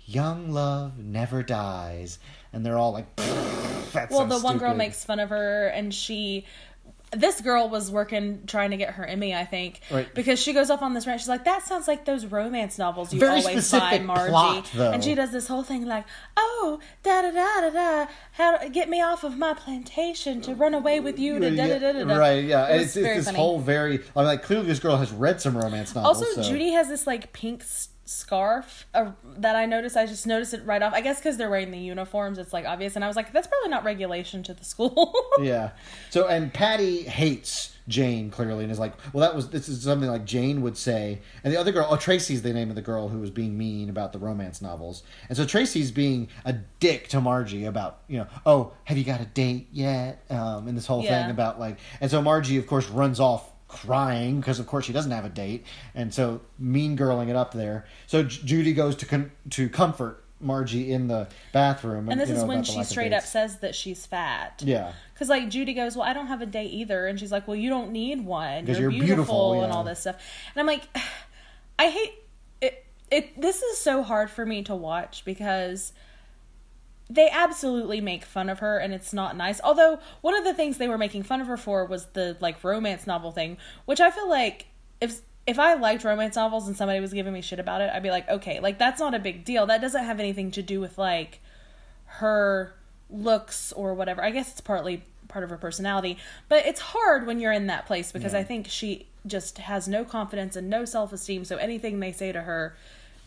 [0.04, 2.18] young love never dies,
[2.52, 5.94] and they're all like, that's Well, so the one girl makes fun of her, and
[5.94, 6.44] she.
[7.10, 10.12] This girl was working trying to get her Emmy, I think, Right.
[10.14, 11.20] because she goes off on this rant.
[11.20, 14.74] She's like, "That sounds like those romance novels you Very always buy, Margie." plot.
[14.74, 16.04] And she does this whole thing like,
[16.36, 20.54] "Oh, da da da da da, how to get me off of my plantation to
[20.54, 22.16] run away with you?" Da, da, da, da, da, da.
[22.16, 22.66] Right, yeah.
[22.66, 23.38] It it's, it's this funny.
[23.38, 26.22] whole very I mean, like clearly this girl has read some romance novels.
[26.22, 29.96] Also, so- Judy has this like pink s- scarf uh, that I noticed.
[29.96, 30.92] I just noticed it right off.
[30.94, 32.96] I guess because they're wearing the uniforms, it's like obvious.
[32.96, 35.14] And I was like, that's probably not regulation to the school.
[35.40, 35.70] Yeah.
[36.10, 40.08] So and Patty hates Jane clearly and is like, well, that was this is something
[40.10, 43.08] like Jane would say, and the other girl, oh, Tracy's the name of the girl
[43.08, 47.20] who was being mean about the romance novels, and so Tracy's being a dick to
[47.20, 50.24] Margie about you know, oh, have you got a date yet?
[50.28, 51.22] Um, and this whole Yeah.
[51.22, 54.92] thing about like, and so Margie of course runs off crying because of course she
[54.92, 55.64] doesn't have a date,
[55.94, 57.86] and so mean girling it up there.
[58.06, 60.24] So J- Judy goes to con- to comfort.
[60.40, 64.06] Margie in the bathroom, and this is know, when she straight up says that she's
[64.06, 64.62] fat.
[64.64, 64.92] Yeah.
[65.12, 67.56] Because like Judy goes, well, I don't have a date either, and she's like, well,
[67.56, 70.14] you don't need one You're, you're beautiful, beautiful, and all this stuff.
[70.54, 70.84] And I'm like,
[71.78, 72.14] I hate
[72.60, 72.86] it.
[73.10, 75.92] It this is so hard for me to watch because
[77.10, 79.60] they absolutely make fun of her and it's not nice.
[79.64, 82.62] Although one of the things they were making fun of her for was the like
[82.62, 83.56] romance novel thing,
[83.86, 84.66] which I feel like
[85.00, 88.02] if if I liked romance novels and somebody was giving me shit about it, I'd
[88.02, 89.64] be like, okay, like that's not a big deal.
[89.66, 91.40] That doesn't have anything to do with like
[92.04, 92.74] her
[93.08, 94.22] looks or whatever.
[94.22, 97.86] I guess it's partly part of her personality, but it's hard when you're in that
[97.86, 102.12] place because I think she just has no confidence and no self-esteem, so anything they
[102.12, 102.76] say to her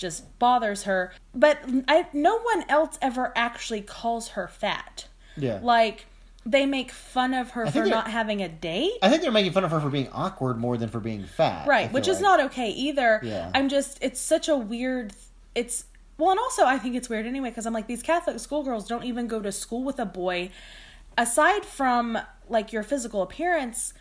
[0.02, 1.14] just bothers her.
[1.34, 5.08] But I no one else ever actually calls her fat.
[5.38, 5.60] Yeah.
[5.62, 6.08] Like
[6.46, 8.94] they make fun of her for not having a date.
[9.04, 11.68] I think they're making fun of her for being awkward more than for being fat.
[11.68, 13.52] Right which is not okay either Yeah.
[13.54, 15.14] i'm just it's such a weird
[15.54, 15.86] it's
[16.18, 19.04] well and also i think it's weird anyway because i'm like these catholic schoolgirls don't
[19.04, 20.50] even go to school with a boy
[21.18, 22.18] aside from
[22.50, 23.94] like your physical appearance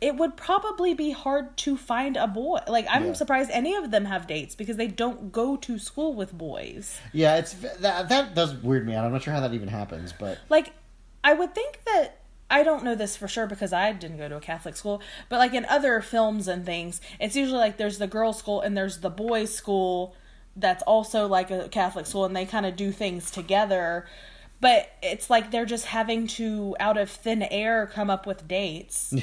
[0.00, 3.12] it would probably be hard to find a boy like i'm Yeah.
[3.12, 7.36] surprised any of them have dates because they don't go to school with boys Yeah,
[7.36, 9.04] it's that that does weird me out.
[9.04, 10.72] I'm not sure how that even happens, but like
[11.22, 12.16] i would think that
[12.50, 15.36] i don't know this for sure because i didn't go to a catholic school but
[15.38, 18.98] like in other films and things it's usually like there's the girls school and there's
[19.00, 20.14] the boys school
[20.56, 24.06] that's also like a catholic school and they kind of do things together
[24.62, 29.14] but it's like they're just having to out of thin air come up with dates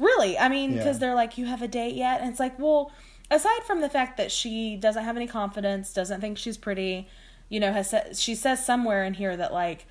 [0.00, 1.00] really i mean because Yeah.
[1.00, 2.90] they're like you have a date yet and it's like well
[3.30, 7.06] aside from the fact that she doesn't have any confidence doesn't think she's pretty
[7.48, 9.86] you know has said she says somewhere in here that like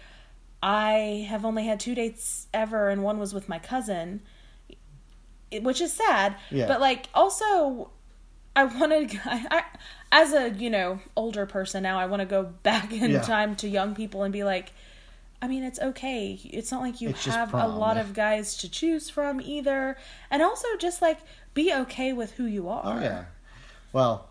[0.61, 4.21] i have only had two dates ever and one was with my cousin
[5.61, 6.67] which is sad Yeah.
[6.67, 7.91] but like also
[8.55, 9.63] i want to I, I,
[10.11, 13.21] as a you know older person now i want to go back in Yeah.
[13.21, 14.71] time to young people and be like
[15.41, 16.39] I mean, it's okay.
[16.43, 19.97] It's not like you It's have a lot of guys to choose from either.
[20.29, 21.19] And also, just like
[21.53, 22.97] be okay with who you are.
[22.97, 23.25] oh yeah.
[23.93, 24.27] Well,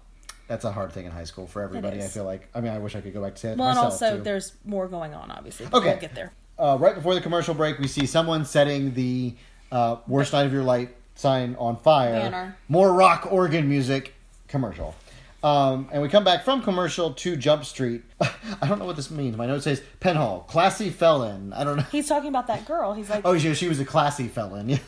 [0.49, 2.03] that's a hard thing in high school for everybody.
[2.03, 2.49] I feel like.
[2.55, 4.23] I mean, I wish I could go back to that Well, and also, too.
[4.23, 5.67] there's more going on, obviously.
[5.67, 5.91] Okay.
[5.91, 6.33] We'll get there.
[6.59, 9.35] Uh, right before the commercial break, we see someone setting the
[9.73, 12.13] uh, "Worst Night of Your life sign on fire.
[12.13, 12.57] Banner.
[12.69, 14.15] More rock organ music
[14.47, 14.95] commercial.
[15.43, 18.03] Um, and we come back from commercial to Jump Street.
[18.21, 19.37] I don't know what this means.
[19.37, 21.53] My note says Penhall, classy felon.
[21.53, 21.85] I don't know.
[21.93, 22.93] He's talking about that girl.
[22.93, 24.69] He's like, Oh, she, she was a classy felon.
[24.69, 24.79] Yeah.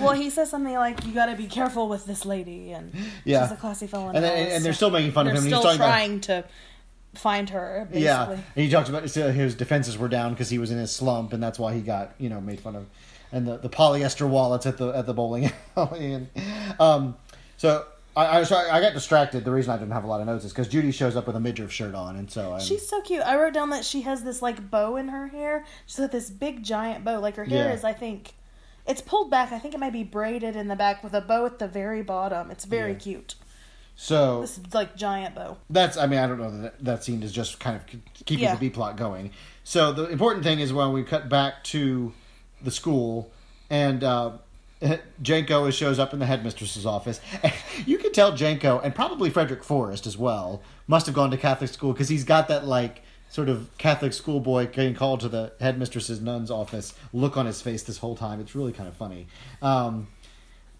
[0.00, 2.92] well, he says something like, "You got to be careful with this lady," and
[3.24, 3.44] Yeah.
[3.44, 4.16] she's a classy felon.
[4.16, 5.42] And, then, and they're still making fun of him.
[5.42, 6.44] still He's talking about trying to
[7.14, 7.84] find her.
[7.86, 8.02] Basically.
[8.04, 10.90] Yeah, and he talks about so his defenses were down because he was in his
[10.90, 12.86] slump, and that's why he got you know made fun of,
[13.32, 16.12] and the, the polyester wallets at the at the bowling alley.
[16.12, 16.28] And,
[16.80, 17.16] um,
[17.56, 17.86] so
[18.18, 19.44] I, I I got distracted.
[19.44, 21.36] The reason I didn't have a lot of notes is because Judy shows up with
[21.36, 23.22] a midriff shirt on, and so I'm, She's so cute.
[23.22, 25.64] I wrote down that she has this like bow in her hair.
[25.86, 27.20] She's got this big giant bow.
[27.20, 27.74] Like her hair Yeah.
[27.74, 28.34] is, I think,
[28.86, 29.52] it's pulled back.
[29.52, 32.02] I think it might be braided in the back with a bow at the very
[32.02, 32.50] bottom.
[32.50, 32.98] It's very Yeah.
[32.98, 33.34] cute.
[33.94, 35.56] so This like giant bow.
[35.70, 37.84] that's I mean I don't know that that scene is just kind of
[38.24, 38.54] keeping Yeah.
[38.54, 39.30] the B plot going.
[39.64, 42.12] So the important thing is when we cut back to
[42.62, 43.30] the school
[43.70, 44.32] and uh,
[45.22, 47.20] Jenko shows up in the headmistress's office.
[47.42, 47.52] And
[47.86, 51.70] you can tell Jenko, and probably Frederick Forrest as well, must have gone to Catholic
[51.70, 56.20] school because he's got that like sort of Catholic schoolboy getting called to the headmistress's
[56.20, 58.40] nun's office look on his face this whole time.
[58.40, 59.26] It's really kind of funny.
[59.60, 60.08] Um,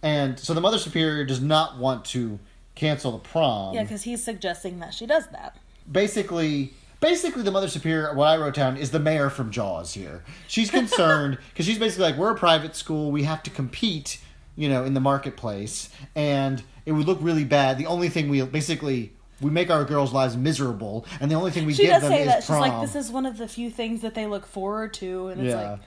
[0.02, 2.38] and so the mother superior does not want to
[2.74, 3.74] cancel the prom.
[3.74, 5.56] Yeah, because he's suggesting that she does that.
[5.90, 10.22] basically basically the mother superior what i wrote down is the mayor from jaws here.
[10.46, 13.10] She's concerned because she's basically like we're a private school.
[13.10, 14.20] We have to compete
[14.56, 15.90] you know in the marketplace.
[16.14, 17.78] And it would look really bad.
[17.78, 21.64] The only thing we basically we make our girls lives miserable and the only thing
[21.64, 22.44] we She give them is that.
[22.44, 25.28] prom She's like, this is one of the few things that they look forward to.
[25.28, 25.70] And it's yeah.
[25.70, 25.80] like,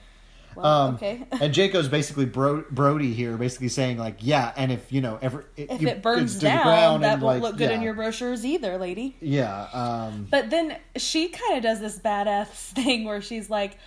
[0.54, 1.22] well, um, okay.
[1.40, 5.44] and Jenko's basically Bro- Brody here, basically saying like, yeah, and if you know, ever
[5.56, 9.16] if you- it burns down, that won't like, look good in your brochures either, lady.
[9.20, 9.68] yeah.
[9.72, 13.78] Um, But then she kind of does this badass thing where she's like,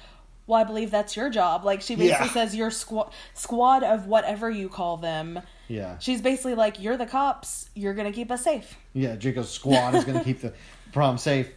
[0.48, 2.32] "Well, I believe that's your job." Like she basically Yeah.
[2.34, 7.08] says, "Your squad squad of whatever you call them." yeah, She's basically like, "You're the
[7.08, 7.70] cops.
[7.74, 10.54] You're gonna keep us safe." Yeah, Jenko's squad is going to keep the
[10.94, 11.50] prom safe,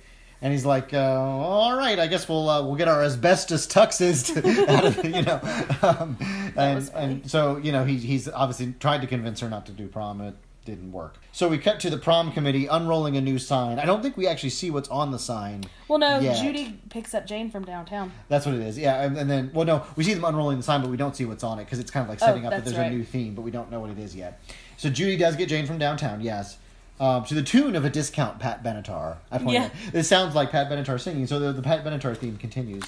[0.43, 4.35] and he's like, uh, "All right, I guess we'll uh, we'll get our asbestos tuxes
[4.35, 5.41] to, out of you know."
[5.83, 6.17] Um,
[6.57, 9.89] and and so you know he's he's obviously tried to convince her not to do
[9.89, 10.35] prom, it
[10.65, 11.17] didn't work.
[11.33, 13.79] So we cut to the prom committee unrolling a new sign.
[13.79, 15.65] I don't think we actually see what's on the sign.
[15.89, 16.43] Well, no, yet.
[16.43, 18.13] Judy picks up Jane from downtown.
[18.29, 18.77] That's what it is.
[18.77, 21.17] Yeah, and, and then well, no, we see them unrolling the sign, but we don't
[21.17, 22.93] see what's on it because it's kind of like setting up that Oh, there's right.
[22.93, 24.41] a new theme, but we don't know what it is yet.
[24.77, 26.59] So Judy does get Jane from downtown, yes,
[27.01, 29.17] um, to the tune of a discount Pat Benatar.
[29.31, 29.65] I point Yeah.
[29.65, 29.71] out.
[29.93, 32.85] It sounds like Pat Benatar singing, so the, the Pat Benatar theme continues.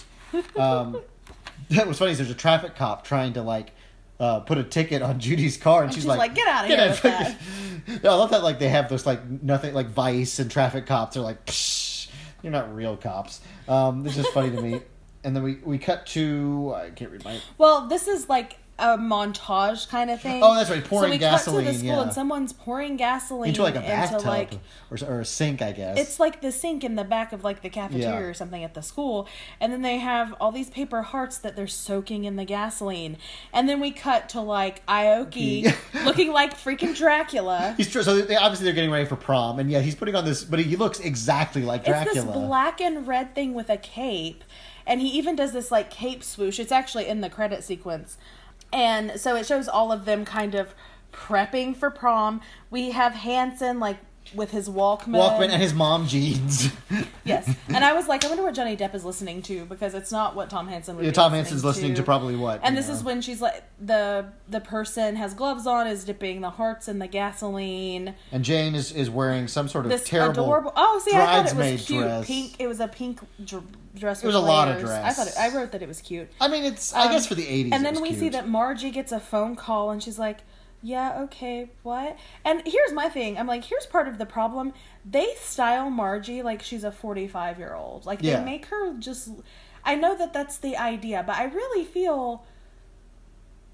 [0.56, 1.00] Um,
[1.70, 2.12] that was funny.
[2.12, 3.72] Is there's a traffic cop trying to like.
[4.18, 6.90] Uh, put a ticket on Judy's car, and, she's, she's like, like, "Get of here
[6.90, 7.38] with that."
[8.04, 8.42] I love that.
[8.42, 12.08] Like they have those like nothing like Vice and traffic cops are like, Psh,
[12.42, 13.40] you're not real cops.
[13.66, 14.80] Um, this is funny to me.
[15.24, 17.40] And then we we cut to I can't read my.
[17.56, 20.42] Well, this is like a montage kind of thing.
[20.42, 22.02] Oh, that's right, pouring so we cut to the school yeah.
[22.02, 24.54] and someone's pouring gasoline Into like a bathtub like
[24.90, 25.98] or, or a sink, I guess.
[25.98, 28.18] it's like the sink in the back of like the cafeteria Yeah.
[28.26, 29.28] or something at the school
[29.60, 33.16] and then they have all these paper hearts that they're soaking in the gasoline
[33.52, 35.74] and then we cut to like Ioki
[36.04, 39.70] looking like freaking Dracula He's tr- so they, obviously they're getting ready for prom, and
[39.70, 42.16] yeah, he's putting on this, but he looks exactly like Dracula.
[42.16, 44.44] it's this black and red thing with a cape
[44.86, 48.16] and he even does this like cape swoosh it's actually in the credit sequence
[48.72, 50.74] and so it shows all of them kind of
[51.12, 52.40] prepping for prom
[52.70, 53.98] we have Hanson like
[54.34, 56.70] with his Walkman Walkman and his mom jeans.
[57.24, 60.10] Yes, and I was like, I wonder what Johnny Depp is listening to because it's
[60.10, 61.04] not what Tom Hanson would.
[61.04, 62.60] yeah, Tom Hanson's listening to probably what.
[62.64, 62.94] And this know.
[62.94, 66.98] is when she's like the the person has gloves on, is dipping the hearts in
[66.98, 68.14] the gasoline.
[68.32, 70.72] and Jane is is wearing some sort of This terrible adorable.
[70.74, 72.00] Oh, see, I thought it was cute.
[72.00, 72.26] dress.
[72.26, 72.56] Pink.
[72.58, 73.20] It was a pink
[73.94, 74.22] dress.
[74.22, 75.04] It was a lot of dress.
[75.04, 76.28] I thought it, I wrote that it was cute.
[76.40, 77.72] I mean, it's I Um, guess for the '80s.
[77.72, 80.38] And then we see that Margie gets a phone call and she's like,
[80.82, 82.16] Yeah, okay, what?
[82.44, 83.36] And here's my thing.
[83.38, 84.72] I'm like, here's part of the problem.
[85.04, 88.06] They style Margie like she's a 45 year old.
[88.06, 88.38] Like, Yeah.
[88.38, 89.28] they make her just.
[89.84, 92.44] I know that that's the idea, but I really feel.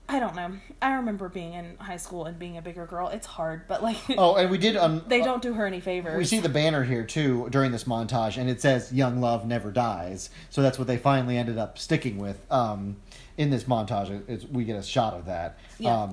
[0.09, 0.53] I don't know.
[0.81, 3.09] I remember being in high school and being a bigger girl.
[3.09, 3.97] It's hard, but like.
[4.19, 4.77] Oh, and we did.
[4.77, 6.17] Um, They don't do her any favors.
[6.17, 9.73] We see the banner here too during this montage, and it says "Young Love Never
[9.73, 12.97] Dies." So that's what they finally ended up sticking with um,
[13.37, 14.23] in this montage.
[14.29, 15.59] It's, we get a shot of that.
[15.79, 16.09] Yeah.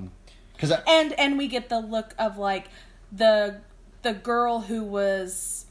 [0.54, 2.68] Because I and and we get the look of like
[3.12, 3.60] the
[4.02, 5.66] the girl who was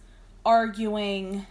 [0.46, 1.46] arguing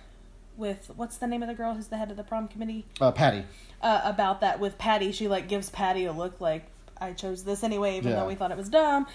[0.57, 3.11] with what's the name of the girl who's the head of the prom committee uh,
[3.11, 3.45] Patty.
[3.83, 5.11] Uh, about that with Patty.
[5.11, 6.67] She like gives Patty a look like
[7.01, 8.21] I chose this anyway, even Yeah.
[8.21, 9.07] though we thought it was dumb.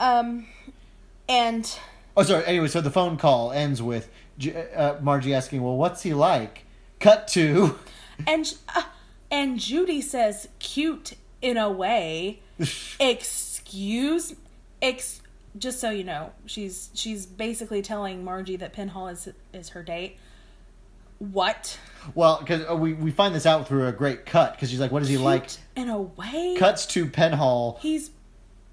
[0.00, 0.46] Um,
[1.28, 1.64] and
[2.14, 2.44] Oh, sorry.
[2.44, 4.10] Anyway, so the phone call ends with
[4.76, 6.64] uh, Margie asking, "Well, what's he like?"
[7.00, 7.78] Cut to
[8.26, 8.82] and uh,
[9.30, 12.40] and Judy says cute in a way.
[13.00, 14.34] Excuse,
[14.80, 15.20] ex.
[15.58, 20.18] Just so you know, she's she's basically telling Margie that Penhall is is her date.
[21.30, 21.78] What?
[22.16, 24.90] well, because uh, we we find this out through a great cut because she's like,
[24.90, 26.56] "What is he like?" In a way.
[26.58, 28.10] Cuts to Penhall He's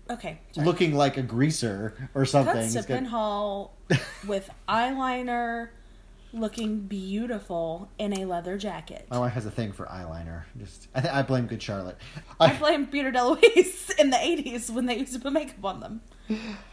[0.09, 0.39] okay.
[0.53, 0.65] Sorry.
[0.65, 2.53] looking like a greaser or something.
[2.55, 3.69] Cuts to He's got- Penhall
[4.27, 5.69] with eyeliner,
[6.33, 9.05] looking beautiful in a leather jacket.
[9.11, 10.45] My wife has a thing for eyeliner.
[10.57, 11.97] Just I, th- I blame Good Charlotte.
[12.39, 16.01] I blame Peter DeLuise in the '80s when they used to put makeup on them.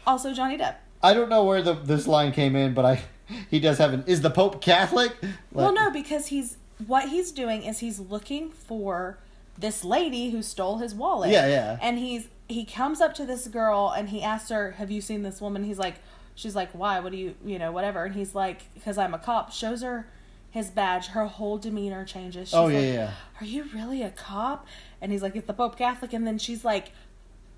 [0.07, 0.75] Also, Johnny Depp.
[1.03, 3.01] I don't know where the this line came in, but I
[3.49, 5.15] he does have an is the Pope Catholic?
[5.51, 9.17] Well, no, because he's what he's doing is he's looking for
[9.57, 11.31] this lady who stole his wallet.
[11.31, 11.77] Yeah, yeah.
[11.81, 15.23] And he's he comes up to this girl and he asks her, "Have you seen
[15.23, 15.95] this woman?" He's like,
[16.35, 16.99] she's like, "Why?
[16.99, 20.07] What do you, you know, whatever?" And he's like, "Because I'm a cop." Shows her
[20.51, 21.07] his badge.
[21.07, 22.53] Her whole demeanor changes.
[22.53, 23.11] Oh, she's Oh, yeah, like, yeah.
[23.41, 24.65] Are you really a cop?
[25.01, 26.91] And he's like, "It's the Pope Catholic." And then she's like,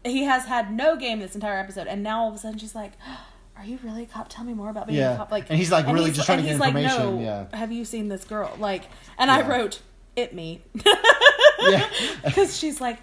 [0.06, 2.74] he has had no game this entire episode, and now all of a sudden she's
[2.76, 2.94] like.
[3.60, 4.28] Are you really a cop?
[4.30, 5.14] Tell me more about being Yeah.
[5.16, 5.32] a cop.
[5.32, 7.58] Like, And he's, like, really just trying to and get he's like, information, no, yeah.
[7.58, 8.56] Have you seen this girl?
[8.58, 8.84] Like,
[9.18, 9.82] and I wrote
[10.16, 10.62] it me
[11.70, 11.88] Yeah.
[12.26, 13.00] because she's like,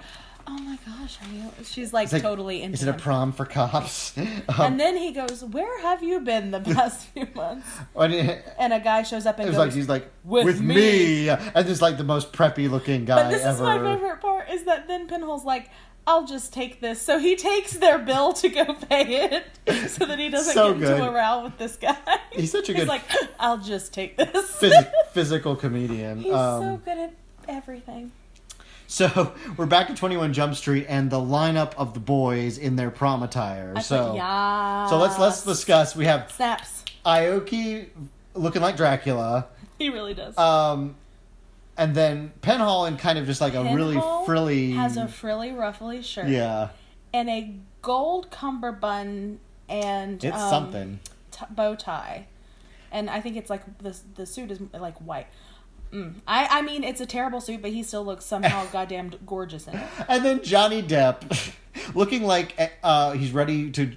[0.48, 1.50] oh my gosh, are you?
[1.64, 4.14] She's like, like, totally into Is it a prom for cops?
[4.48, 8.44] Um, And then he goes, "Where have you been the past few months?" and it,
[8.58, 11.28] And a guy shows up and goes, like he's like "With with, me." me.
[11.30, 13.54] and it's like the most preppy looking guy But this ever.
[13.54, 15.68] is my favorite part: is that then Penhall's like,
[16.06, 20.18] "I'll just take this," so he takes their bill to go pay it, so that
[20.18, 21.96] he doesn't So get into a row with this guy.
[22.32, 22.80] He's such a good.
[22.80, 23.02] He's like,
[23.40, 26.18] "I'll just take this." Phys- physical comedian.
[26.18, 27.12] He's um, so good at
[27.48, 28.12] everything.
[28.88, 32.90] So we're back to 21 Jump Street and the lineup of the boys in their
[32.90, 33.72] prom attire.
[33.74, 34.86] I so yeah.
[34.86, 35.96] so let's let's discuss.
[35.96, 36.84] We have snaps.
[37.04, 37.88] Ioki
[38.34, 39.46] looking like Dracula,
[39.78, 40.36] He really does.
[40.38, 40.96] um,
[41.76, 44.72] and then Penhall in kind of just like a really frilly.
[44.72, 46.28] has a frilly, ruffly shirt.
[46.28, 46.70] yeah,
[47.12, 50.98] and a gold cummerbund and it's um, something.
[51.30, 52.26] t- bow tie,
[52.90, 55.26] and I think it's like the the suit is like white.
[55.92, 56.14] Mm.
[56.26, 59.76] I I mean it's a terrible suit, but he still looks somehow goddamn gorgeous in
[59.76, 59.86] it.
[60.08, 61.52] And then Johnny Depp
[61.94, 63.92] looking like uh, he's ready to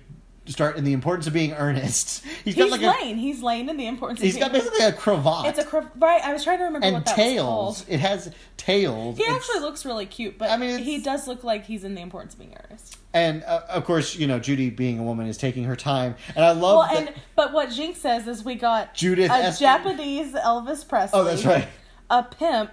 [0.51, 2.23] start in the importance of being earnest.
[2.43, 3.17] He's got He's like a Lane.
[3.17, 4.21] He's Lane in the importance.
[4.21, 5.45] he's got basically a cravat.
[5.47, 5.91] It's a cravat.
[5.97, 6.21] right.
[6.23, 7.85] I was trying to remember and what that was tails.
[7.87, 9.17] It has tails.
[9.17, 11.95] He It's- actually looks really cute, but I mean, he does look like he's in
[11.95, 12.97] the importance of being earnest.
[13.13, 16.45] And uh, of course, you know Judy being a woman is taking her time, and
[16.45, 16.97] I love Well, that.
[17.09, 21.19] and but what Jinx says is we got Judith a Japanese Elvis Presley.
[21.19, 21.67] oh, that's right.
[22.11, 22.71] a pimp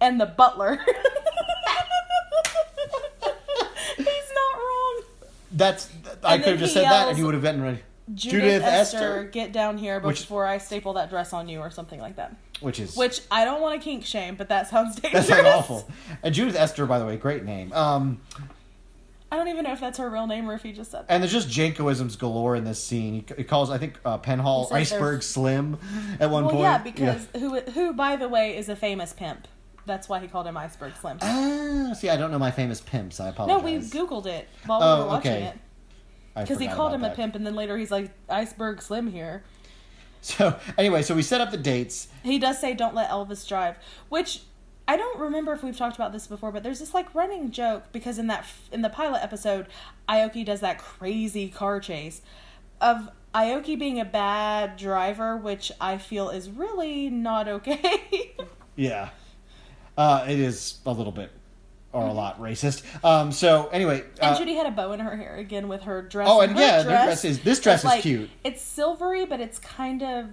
[0.00, 0.78] and the butler.
[5.56, 6.02] He's not.
[6.04, 7.80] That's I could have just he said that, and yells, he would have been ready.
[8.14, 11.98] Judith, Esther, get down here Which- before I staple that dress on you or something
[12.00, 12.36] like that.
[12.60, 15.26] which is Which I don't want to kink shame, but that sounds that dangerous.
[15.28, 15.88] sounds awful.
[16.22, 17.72] And Judith Esther, by the way, great name.
[17.72, 18.20] Um,
[19.32, 21.12] I don't even know if that's her real name or if he just said that.
[21.12, 23.14] and there's just Jenkoisms galore in this scene.
[23.28, 25.76] He, he calls, I think, uh, Penhall Iceberg there's- Slim
[26.20, 26.62] at one Well, point.
[26.62, 29.48] yeah, because who who by the way is a famous pimp.
[29.86, 31.18] That's why he called him Iceberg Slim.
[31.22, 33.20] Ah, see, I don't know my famous pimps.
[33.20, 33.58] I apologize.
[33.58, 35.44] no, we googled it while we Oh, were watching okay.
[35.44, 35.58] it
[36.34, 39.42] because he called him a pimp, and then later he's like Iceberg Slim here.
[40.22, 42.08] So anyway, so we set up the dates.
[42.24, 43.76] He does say don't let Elvis drive,
[44.08, 44.40] which
[44.88, 47.84] I don't remember if we've talked about this before, but there's this like running joke
[47.92, 49.66] because in that in the pilot episode,
[50.08, 52.22] Ioki does that crazy car chase
[52.80, 58.34] of Ioki being a bad driver, which I feel is really not okay.
[58.78, 59.08] Yeah,
[59.96, 61.30] uh, it is a little bit
[61.92, 62.82] or a lot racist.
[63.04, 64.22] Um, so anyway, Mm-hmm.
[64.24, 66.28] and uh, Judy had a bow in her hair again with her dress.
[66.30, 68.28] Oh, and yeah, their dress is- this dress is like, cute.
[68.44, 70.26] It's silvery, but it's kind of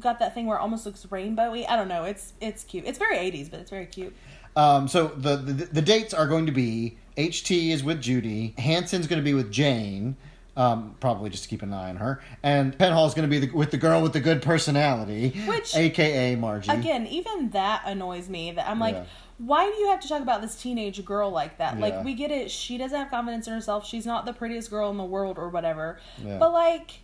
[0.00, 1.68] got that thing where it almost looks rainbowy.
[1.68, 2.04] I don't know.
[2.04, 2.84] It's it's cute.
[2.86, 4.14] It's very 80s, but it's very cute.
[4.56, 9.06] Um, so the, the the dates are going to be HT is with Judy, Hanson's
[9.06, 10.16] going to be with Jane,
[10.56, 13.46] um, probably just to keep an eye on her, and Penhall is going to be
[13.46, 16.70] the, with the girl with the good personality, Which- AKA Margie.
[16.70, 18.52] Again, even that annoys me.
[18.52, 19.04] That I'm like, Yeah.
[19.38, 21.74] why do you have to talk about this teenage girl like that?
[21.74, 21.80] Yeah.
[21.80, 22.50] Like, we get it.
[22.50, 23.86] She doesn't have confidence in herself.
[23.86, 25.98] She's not the prettiest girl in the world or whatever.
[26.24, 26.38] Yeah.
[26.38, 27.00] But like,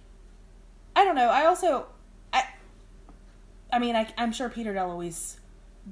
[0.95, 1.29] I don't know.
[1.29, 1.87] I also,
[2.33, 2.45] I,
[3.73, 5.37] I mean, I, I'm sure Peter DeLuise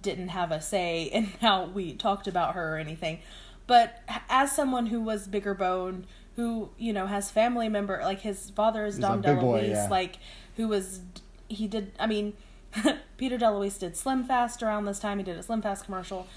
[0.01, 3.19] didn't have a say in how we talked about her or anything.
[3.67, 4.01] But
[4.31, 6.07] as someone who was bigger bone,
[6.39, 9.89] who you know has family member like his father is He's Dom DeLuise, yeah.
[9.91, 10.18] like
[10.57, 11.01] who was
[11.49, 11.91] he did.
[11.99, 12.34] I mean,
[13.16, 15.18] Peter DeLuise did Slim Fast around this time.
[15.18, 16.28] He did a Slim Fast commercial.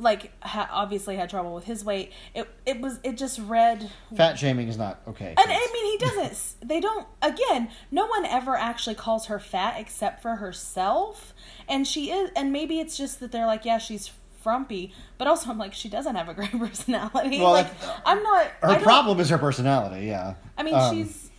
[0.00, 2.12] Like, ha- obviously had trouble with his weight.
[2.34, 5.34] It it was it just read Fat shaming is not okay.
[5.36, 5.38] and.
[5.38, 6.54] I mean, he doesn't.
[6.68, 7.06] They don't.
[7.22, 11.32] Again, no one ever actually calls her fat except for herself,
[11.66, 12.30] and she is.
[12.36, 14.10] And maybe it's just that they're like, yeah, she's
[14.42, 17.38] frumpy, but also I'm like, she doesn't have a great personality.
[17.40, 18.46] Well, like, that- I'm not.
[18.62, 20.06] her problem is her personality.
[20.06, 20.34] Yeah.
[20.56, 21.30] I mean, Um, she's.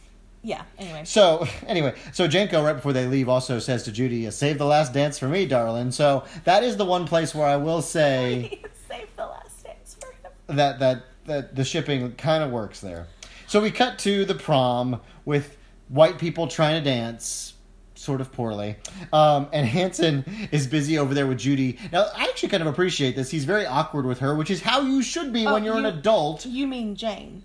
[0.41, 0.61] Yeah.
[0.77, 1.01] Anyway.
[1.05, 4.93] So anyway, so Jenko right before they leave also says to Judy, "Save the last
[4.93, 9.13] dance for me, darling." So that is the one place where I will say Save
[9.17, 10.55] the last dance for him.
[10.55, 13.07] that that that the shipping kind of works there.
[13.47, 15.57] So we cut to the prom with
[15.89, 17.53] white people trying to dance,
[17.99, 18.77] sort of poorly,
[19.11, 21.77] um, and Hanson is busy over there with Judy.
[21.91, 23.29] Now I actually kind of appreciate this.
[23.29, 25.85] He's very awkward with her, which is how you should be Oh, when you're an
[25.85, 26.45] adult.
[26.45, 27.43] You mean Jane?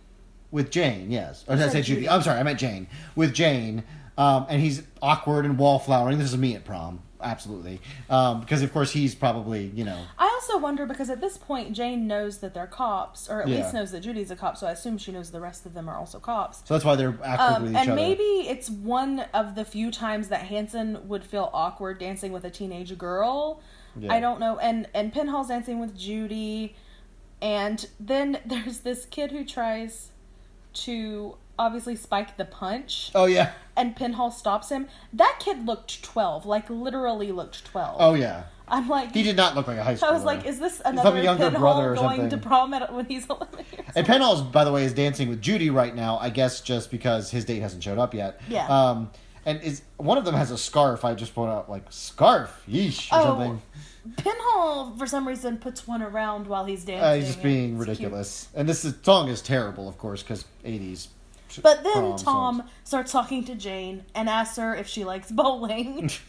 [0.50, 1.44] with Jane, yes.
[1.48, 2.00] Or did I said say Judy?
[2.02, 2.08] Judy.
[2.10, 2.86] I'm sorry, I meant Jane.
[3.16, 3.82] With Jane,
[4.16, 6.18] um, and he's awkward and wallflowering.
[6.18, 10.26] This is me at prom, absolutely, um, because of course he's probably you know I
[10.26, 13.56] also wonder because at this point Jane knows that they're cops, or at Yeah.
[13.56, 14.56] least knows that Judy's a cop.
[14.56, 16.62] So I assume she knows the rest of them are also cops.
[16.64, 18.00] so that's why they're awkward Um, with each and other.
[18.00, 22.50] maybe it's one of the few times that Hanson would feel awkward dancing with a
[22.50, 23.60] teenage girl.
[23.98, 24.12] Yeah.
[24.12, 24.58] I don't know.
[24.58, 26.74] And and Penhall's dancing with Judy,
[27.42, 30.10] And then there's this kid who tries
[30.84, 33.52] to obviously spike the punch, Oh yeah.
[33.76, 34.88] and Penhall stops him.
[35.12, 37.96] That kid looked 12, like literally looked 12.
[38.00, 38.44] Oh yeah.
[38.66, 40.08] I'm like, He did not look like a high schooler.
[40.08, 42.30] I was like, is this another younger Penhall brother or going something.
[42.30, 44.52] to prom at, when he's 11 years And old?
[44.52, 46.18] By the way, is dancing with Judy right now.
[46.18, 48.40] I guess just because his date hasn't showed up yet.
[48.48, 48.66] Yeah.
[48.68, 49.10] Um,
[49.46, 51.04] and is one of them has a scarf.
[51.04, 53.62] I just put out like scarf, yeesh, or Oh, something.
[54.16, 57.04] Penhall, for some reason, puts one around while he's dancing.
[57.04, 57.88] Uh, he's just being It's cute.
[57.88, 58.48] ridiculous.
[58.54, 61.08] And this is, song is terrible, of course, because '80s.
[61.62, 62.70] But then prom Tom songs.
[62.84, 66.10] starts talking to Jane and asks her if she likes bowling.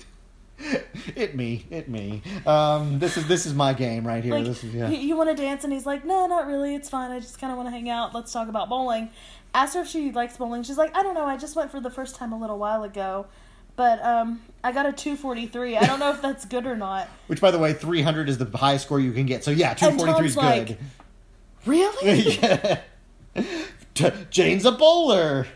[1.16, 2.22] it me, it me.
[2.46, 4.34] Um, this is this is my game right here.
[4.34, 4.90] like, this is yeah.
[4.90, 5.64] you, you want to dance?
[5.64, 6.76] And he's like, no, not really.
[6.76, 7.12] It's fine.
[7.12, 8.16] I just kind of want to hang out.
[8.16, 9.10] Let's talk about bowling.
[9.54, 10.64] Ask her if she likes bowling.
[10.64, 11.26] She's like, I don't know.
[11.26, 13.28] I just went for the first time a little while ago.
[13.76, 15.78] But um, I got a 243.
[15.78, 17.08] I don't know if that's good or not.
[17.28, 19.44] Which, by the way, 300 is the highest score you can get.
[19.44, 20.78] So yeah, 243 is Tom's like, good.
[21.66, 22.38] Really?
[22.38, 22.82] yeah.
[24.30, 25.48] Jane's a bowler.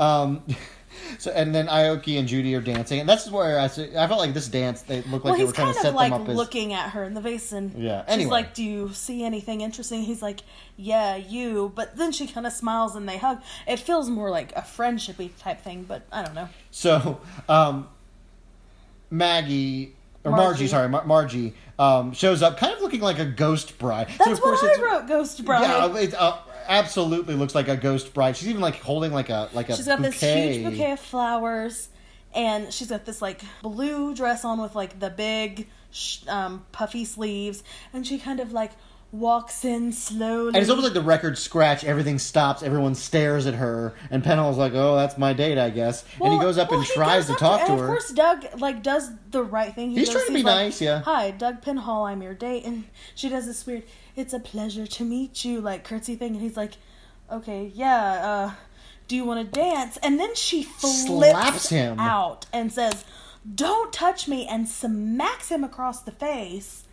[0.00, 0.42] Um,
[1.18, 4.34] so and then Ioki and Judy are dancing, and that's where I I felt like
[4.34, 6.22] this dance they looked like well, they were trying kind to set of like them
[6.22, 7.20] up as looking at her in the
[7.52, 8.30] and Yeah, she's anyway.
[8.30, 10.40] like, "Do you see anything interesting?" He's like,
[10.76, 13.42] "Yeah, you." But then she kind of smiles and they hug.
[13.66, 16.48] It feels more like a friendshipy type thing, but I don't know.
[16.70, 17.88] So, um,
[19.10, 20.66] Maggie or Margie, Margie.
[20.66, 24.08] sorry, Mar- Margie um, shows up, kind of looking like a ghost bride.
[24.10, 25.62] so That's of course what I it's, wrote, Ghost Bride.
[25.62, 26.38] Yeah, it uh,
[26.68, 28.36] absolutely looks like a ghost bride.
[28.36, 30.52] She's even like holding like a like a she's got this bouquet.
[30.58, 31.88] huge bouquet of flowers,
[32.34, 37.04] and she's got this like blue dress on with like the big sh- um, puffy
[37.04, 37.62] sleeves,
[37.92, 38.72] and she kind of like
[39.12, 40.48] walks in slowly.
[40.48, 41.84] And it's almost like the record scratch.
[41.84, 42.64] Everything stops.
[42.64, 46.38] Everyone stares at her, and Penhall's like, "Oh, that's my date, I guess." and he
[46.40, 47.84] goes up well, and tries to talk to her.
[47.84, 49.90] Of course, Doug like does the right thing.
[49.90, 51.02] He He's goes- trying to be like, nice, yeah.
[51.02, 52.08] Hi, Doug Penhall.
[52.10, 52.84] I'm your date, and
[53.14, 53.84] she does this weird.
[54.16, 56.74] It's a pleasure to meet you, like curtsy thing, and he's like,
[57.30, 58.04] okay, yeah.
[58.48, 58.50] uh
[59.08, 59.96] Do you want to dance?
[60.02, 61.98] And then she flips Slaps him.
[62.00, 63.04] out and says,
[63.54, 66.84] "Don't touch me," and smacks him across the face.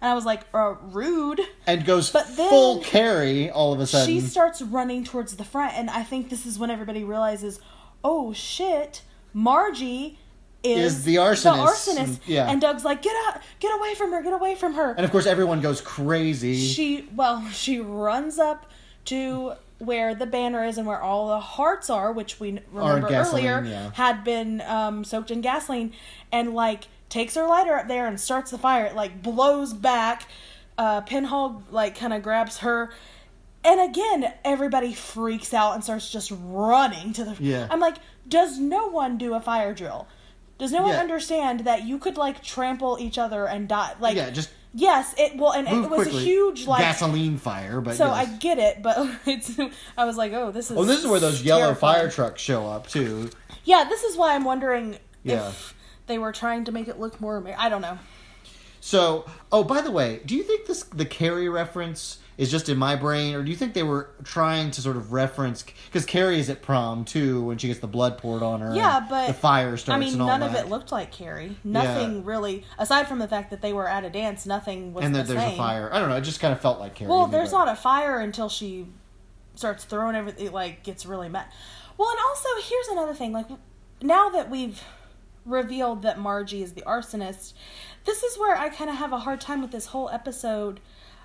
[0.00, 1.40] And I was like, uh, rude.
[1.64, 4.12] and goes But then full Carrie all of a sudden.
[4.12, 7.60] She starts running towards the front, and I think this is when everybody realizes,
[8.02, 9.02] oh shit,
[9.32, 10.18] Margie
[10.62, 11.42] is, Is the arsonist.
[11.42, 12.04] The arsonist.
[12.04, 12.50] And- yeah.
[12.50, 14.92] And Doug's like, get out, get away from her, get away from her.
[14.92, 16.56] and of course, everyone goes crazy.
[16.56, 18.70] she, well, she runs up
[19.06, 23.46] to where the banner is and where all the hearts are, which we remember gasoline,
[23.46, 23.90] earlier yeah.
[23.94, 25.92] had been um, soaked in gasoline,
[26.30, 28.84] and like takes her lighter up there and starts the fire.
[28.86, 30.28] It like blows back.
[30.78, 32.92] Uh, Penhall like kind of grabs her,
[33.64, 37.36] and again everybody freaks out and starts just running to the.
[37.40, 37.66] Yeah.
[37.68, 37.96] I'm like,
[38.28, 40.06] does no one do a fire drill?
[40.62, 41.00] Does no one Yeah.
[41.00, 43.94] understand that you could like trample each other and die?
[43.98, 46.18] Like, yeah, just yes, it well, and it was quickly.
[46.20, 47.80] a huge like gasoline fire.
[47.80, 48.28] But so yes.
[48.28, 48.96] I get it, but
[49.26, 49.58] it's.
[49.98, 50.76] I was like, oh, this is.
[50.76, 53.28] Oh, this is where those yellow fire trucks show up too.
[53.64, 55.48] Yeah, this is why I'm wondering Yeah.
[55.48, 55.74] if
[56.06, 57.42] they were trying to make it look more.
[57.58, 57.98] I don't know.
[58.80, 62.76] So, oh, by the way, do you think this the Carrie reference is just in
[62.76, 66.40] my brain, or do you think they were trying to sort of reference because Carrie
[66.40, 68.74] is at prom too when she gets the blood poured on her?
[68.74, 69.96] Yeah, but the fire starts.
[69.96, 71.56] I mean, and all none of it looked like Carrie.
[71.62, 74.44] Nothing really, aside from the fact that they were at a dance.
[74.44, 75.54] Nothing was and the that there's same.
[75.54, 75.88] a fire.
[75.92, 76.16] I don't know.
[76.16, 77.10] It just kind of felt like Carrie.
[77.10, 78.88] Well, there's but- not a fire until she
[79.54, 80.50] starts throwing everything.
[80.50, 81.46] Like gets really mad.
[81.96, 83.32] Well, and also here's another thing.
[83.32, 83.46] Like
[84.02, 84.82] now that we've
[85.46, 87.52] revealed that Margie is the arsonist,
[88.04, 90.80] this is where I kind of have a hard time with this whole episode.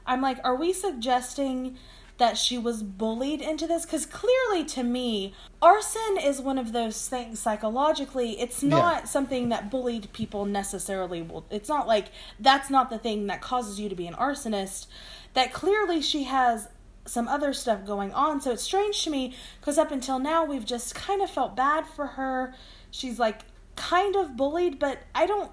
[0.07, 1.77] I'm like, are we suggesting
[2.17, 3.85] that she was bullied into this?
[3.85, 8.39] Because clearly, to me, arson is one of those things psychologically.
[8.39, 11.45] It's not something that bullied people necessarily will.
[11.51, 12.07] It's not like
[12.39, 14.87] that's not the thing that causes you to be an arsonist.
[15.33, 16.69] That clearly she has
[17.05, 18.41] some other stuff going on.
[18.41, 21.85] So it's strange to me because up until now we've just kind of felt bad
[21.85, 22.55] for her.
[22.91, 23.41] She's like
[23.75, 25.51] kind of bullied, but I don't.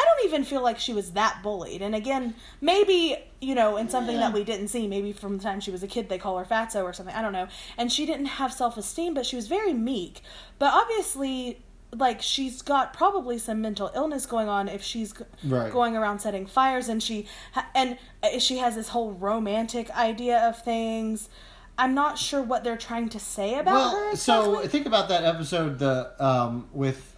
[0.00, 1.82] I don't even feel like she was that bullied.
[1.82, 5.60] And again, maybe, you know, in something that we didn't see, maybe from the time
[5.60, 7.14] she was a kid they call her fatso or something.
[7.14, 7.48] I don't know.
[7.76, 10.22] And she didn't have self esteem, but she was very meek.
[10.58, 11.60] But obviously,
[11.92, 15.12] like, she's got probably some mental illness going on if she's
[15.44, 15.70] Right.
[15.72, 20.38] going around setting fires and she ha- and uh, she has this whole romantic idea
[20.48, 21.28] of things.
[21.76, 24.16] I'm not sure what they're trying to say about well, her.
[24.16, 27.09] so think about that episode the um, with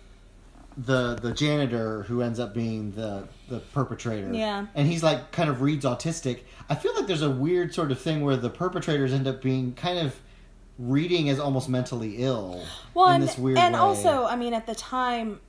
[0.77, 4.33] the the janitor who ends up being the the perpetrator.
[4.33, 4.67] Yeah.
[4.75, 6.41] and he's like kind of reads autistic.
[6.69, 9.75] I feel like there's a weird sort of thing where the perpetrators end up being
[9.75, 10.19] kind of
[10.79, 12.65] reading as almost mentally ill
[12.95, 13.81] well, in and, this weird and way.
[13.81, 15.41] also, I mean, at the time,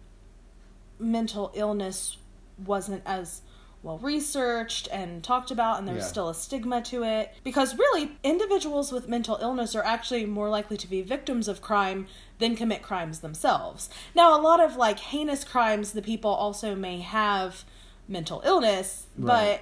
[0.99, 2.17] mental illness
[2.65, 3.41] wasn't as
[3.81, 6.07] well researched and talked about and there's Yeah.
[6.07, 10.77] still a stigma to it because really individuals with mental illness are actually more likely
[10.77, 12.07] to be victims of crime
[12.43, 16.99] than commit crimes themselves now a lot of like heinous crimes the people also may
[16.99, 17.63] have
[18.07, 19.61] mental illness Right.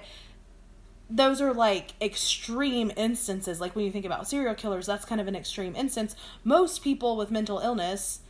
[1.08, 5.28] those are like extreme instances like when you think about serial killers that's kind of
[5.28, 8.20] an extreme instance most people with mental illness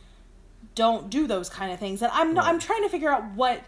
[0.75, 2.53] don't do those kind of things and i'm not, Right.
[2.53, 3.61] i'm trying to figure out what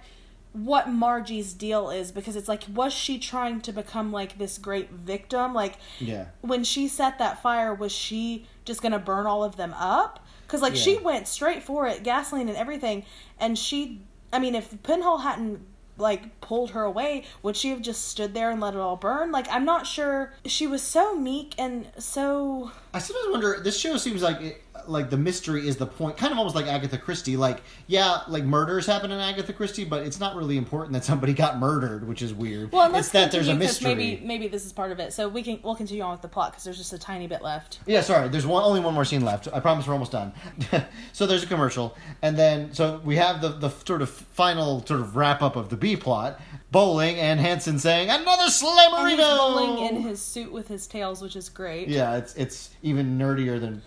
[0.54, 4.90] what margie's deal is because it's like was she trying to become like this great
[4.92, 6.26] victim like Yeah.
[6.42, 10.25] when she set that fire was she just gonna burn all of them up
[10.56, 13.04] because like she went straight for it gasoline and everything
[13.40, 14.02] and she
[14.32, 15.60] i mean if penhall hadn't
[15.98, 19.32] like pulled her away would she have just stood there and let it all burn
[19.32, 23.60] like i'm not sure she was so meek and so I sometimes wonder.
[23.62, 26.68] This show seems like it, like the mystery is the point, kind of almost like
[26.68, 27.38] Agatha Christie.
[27.38, 31.34] Like, yeah, like murders happen in Agatha Christie, but it's not really important that somebody
[31.34, 32.72] got murdered, which is weird.
[32.72, 33.96] well it's that there's a mystery.
[33.96, 36.28] maybe maybe this is part of it so we can we'll continue on with the
[36.28, 38.28] plot because there's just a tiny bit left Yeah, sorry.
[38.30, 39.48] There's one only one more scene left.
[39.54, 40.34] I promise we're almost done.
[41.14, 45.00] so there's a commercial, and then so we have the the sort of final sort
[45.00, 46.40] of wrap up of the B plot.
[46.72, 51.36] Bowling and Hanson saying another and he's bowling in his suit with his tails which
[51.36, 53.82] is great Yeah, it's it's even nerdier than.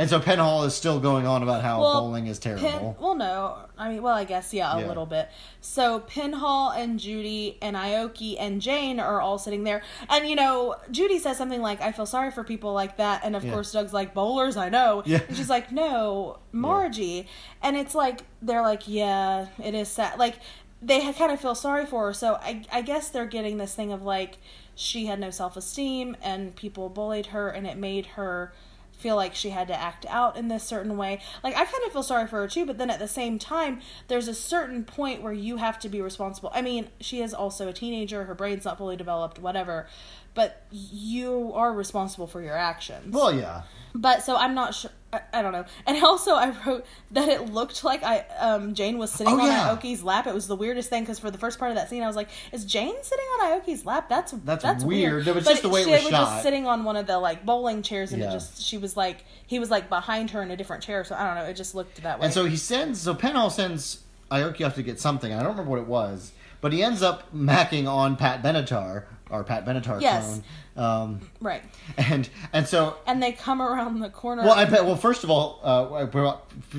[0.00, 2.70] And so Penhall is still going on about how Well, bowling is terrible.
[2.70, 4.86] Pin, well, no, I mean, well, I guess yeah, a Yeah.
[4.88, 5.28] little bit.
[5.60, 10.76] So Penhall and Judy and Ioki and Jane are all sitting there, and you know,
[10.90, 13.52] Judy says something like, "I feel sorry for people like that," and of Yeah.
[13.52, 15.18] course, Doug's like, "Bowlers, I know," Yeah.
[15.28, 17.26] and she's like, "No, Margie,"
[17.62, 20.38] and it's like they're like, "Yeah, it is sad." Like
[20.80, 23.92] they kind of feel sorry for her, so I, I guess they're getting this thing
[23.92, 24.38] of like
[24.74, 28.54] she had no self esteem and people bullied her, and it made her
[29.00, 31.20] feel like she had to act out in this certain way.
[31.42, 33.80] Like I kind of feel sorry for her too, but then at the same time,
[34.08, 36.50] there's a certain point where you have to be responsible.
[36.54, 39.86] I mean, she is also a teenager, her brain's not fully developed, whatever.
[40.34, 43.12] But you are responsible for your actions.
[43.12, 43.62] well, yeah.
[43.94, 44.90] But so I'm not sure.
[45.12, 45.64] I, I don't know.
[45.86, 49.46] And also, I wrote that it looked like I um, Jane was sitting Oh, on
[49.46, 49.76] yeah.
[49.76, 50.26] Ioki's lap.
[50.28, 52.14] It was the weirdest thing because for the first part of that scene, I was
[52.14, 54.08] like, "Is Jane sitting on Ioki's lap?
[54.08, 55.26] That's That's that's, weird.
[55.26, 57.06] It was But just the way it she was was just sitting on one of
[57.08, 58.28] the like bowling chairs, and Yeah.
[58.30, 61.02] it just she was like he was like behind her in a different chair.
[61.02, 61.50] So I don't know.
[61.50, 62.26] It just looked that way.
[62.26, 65.32] And so he sends, so Penhall sends Ioki off to get something.
[65.32, 69.44] I don't remember what it was, but he ends up macking on Pat Benatar, or
[69.44, 70.24] Pat Benatar Yes.
[70.24, 70.44] clone.
[70.76, 71.62] Um, right,
[71.98, 74.42] and and so, and they come around the corner.
[74.42, 74.84] well, I bet.
[74.84, 76.24] Well, first of all, uh, we're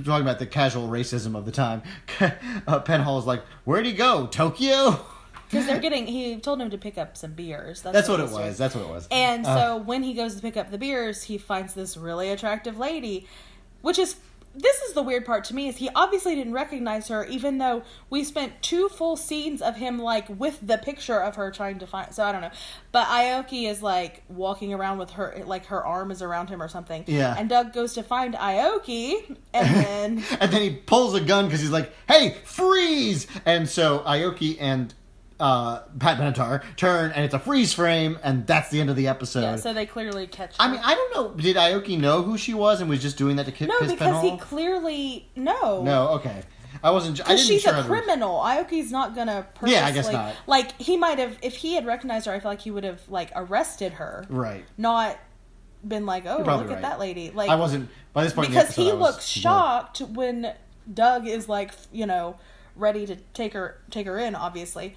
[0.03, 1.83] talking about the casual racism of the time.
[2.19, 4.27] uh, Penhall is like, "Where'd he go?
[4.27, 5.05] Tokyo?"
[5.49, 6.07] because they're getting.
[6.07, 7.81] He told him to pick up some beers.
[7.81, 8.45] That's what he it doing.
[8.47, 8.57] was.
[8.57, 9.07] That's what it was.
[9.11, 12.29] And Uh, so when he goes to pick up the beers, he finds this really
[12.29, 13.27] attractive lady,
[13.81, 14.15] which is
[14.53, 17.83] this is the weird part to me is he obviously didn't recognize her even though
[18.09, 21.87] we spent two full scenes of him like with the picture of her trying to
[21.87, 22.51] find so I don't know.
[22.91, 26.67] But Ioki is like walking around with her like her arm is around him or
[26.67, 27.03] something.
[27.07, 27.35] Yeah.
[27.37, 31.61] And Doug goes to find Ioki and then and then he pulls a gun because
[31.61, 34.93] he's like, "Hey, freeze!" And so Ioki and
[35.41, 39.07] uh, Pat Benatar turn, and it's a freeze frame, and that's the end of the
[39.07, 39.41] episode.
[39.41, 41.41] yeah, so they clearly catch I mean, I don't know.
[41.41, 43.91] Did Ioki know who she was and was just doing that to ki- no, piss
[43.91, 45.81] because he clearly no.
[45.83, 46.43] No, okay.
[46.83, 47.19] I wasn't.
[47.19, 48.39] I Because didn't she's sure a criminal.
[48.39, 49.45] Ioki's not gonna.
[49.55, 50.35] Purposely, Yeah, I guess not.
[50.47, 53.01] Like he might have, if he had recognized her, I feel like he would have
[53.09, 54.63] like arrested her, Right.
[54.77, 55.17] not
[55.87, 57.29] been like, oh, look probably at that lady.
[57.31, 58.47] Like I wasn't by this point.
[58.49, 60.53] because episode, he looks shocked when
[60.91, 62.37] Doug is like, you know,
[62.75, 64.95] ready to take her take her in, obviously.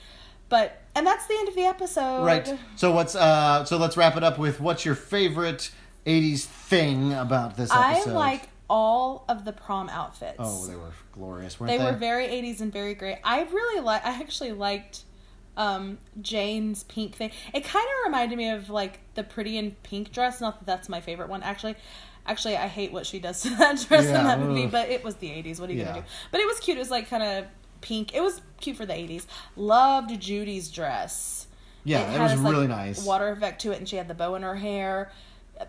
[0.49, 2.24] But and that's the end of the episode.
[2.24, 2.59] Right.
[2.76, 3.64] So what's uh?
[3.64, 5.70] So let's wrap it up with what's your favorite
[6.07, 8.11] '80s thing about this episode?
[8.11, 10.36] I like all of the prom outfits.
[10.38, 11.84] Oh, they were glorious, weren't they they?
[11.84, 13.18] were very 80s and very great.
[13.24, 14.05] I really like.
[14.05, 15.03] I actually liked
[15.57, 17.30] um, Jane's pink thing.
[17.53, 20.40] It kind of reminded me of like the Pretty in Pink dress.
[20.40, 21.76] Not that that's my favorite one, actually.
[22.26, 25.05] Actually, I hate what she does to that dress Yeah, in that movie, but it
[25.05, 25.61] was the 80s.
[25.61, 25.86] What are you Yeah.
[25.90, 26.07] gonna do?
[26.30, 26.76] But it was cute.
[26.78, 27.45] It was like kind of
[27.85, 28.14] pink.
[28.14, 29.26] It was cute for the 80s.
[29.57, 31.47] Loved Judy's dress.
[31.85, 33.04] Yeah, it had was this, like, really nice.
[33.04, 35.13] Water effect to it, and she had the bow in her hair.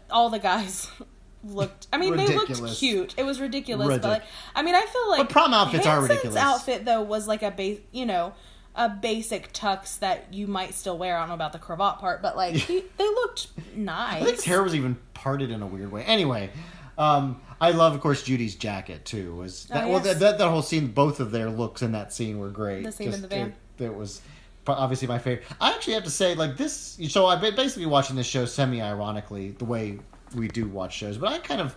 [0.09, 0.89] All the guys
[1.43, 1.87] looked.
[1.91, 3.13] I mean, they looked cute.
[3.17, 4.23] It was ridiculous, but like,
[4.55, 6.37] I mean, I feel like But prom outfits are Hanson's ridiculous.
[6.37, 8.33] outfit though was like a base, you know,
[8.75, 11.17] a basic tux that you might still wear.
[11.17, 14.21] I don't know about the cravat part, but like he, they looked nice.
[14.21, 16.03] I think his hair was even parted in a weird way.
[16.05, 16.49] Anyway,
[16.97, 19.35] um, I love, of course, Judy's jacket too.
[19.35, 20.87] Was that, Oh, well that, that that whole scene?
[20.87, 22.83] Both of their looks in that scene were great.
[22.83, 23.53] The scene in the van.
[23.79, 24.21] It, it was
[24.67, 25.45] obviously my favorite.
[25.61, 26.97] I actually have to say, like this.
[27.09, 29.99] So I've been basically watching this show semi-ironically, the way
[30.35, 31.17] we do watch shows.
[31.17, 31.75] But I kind of,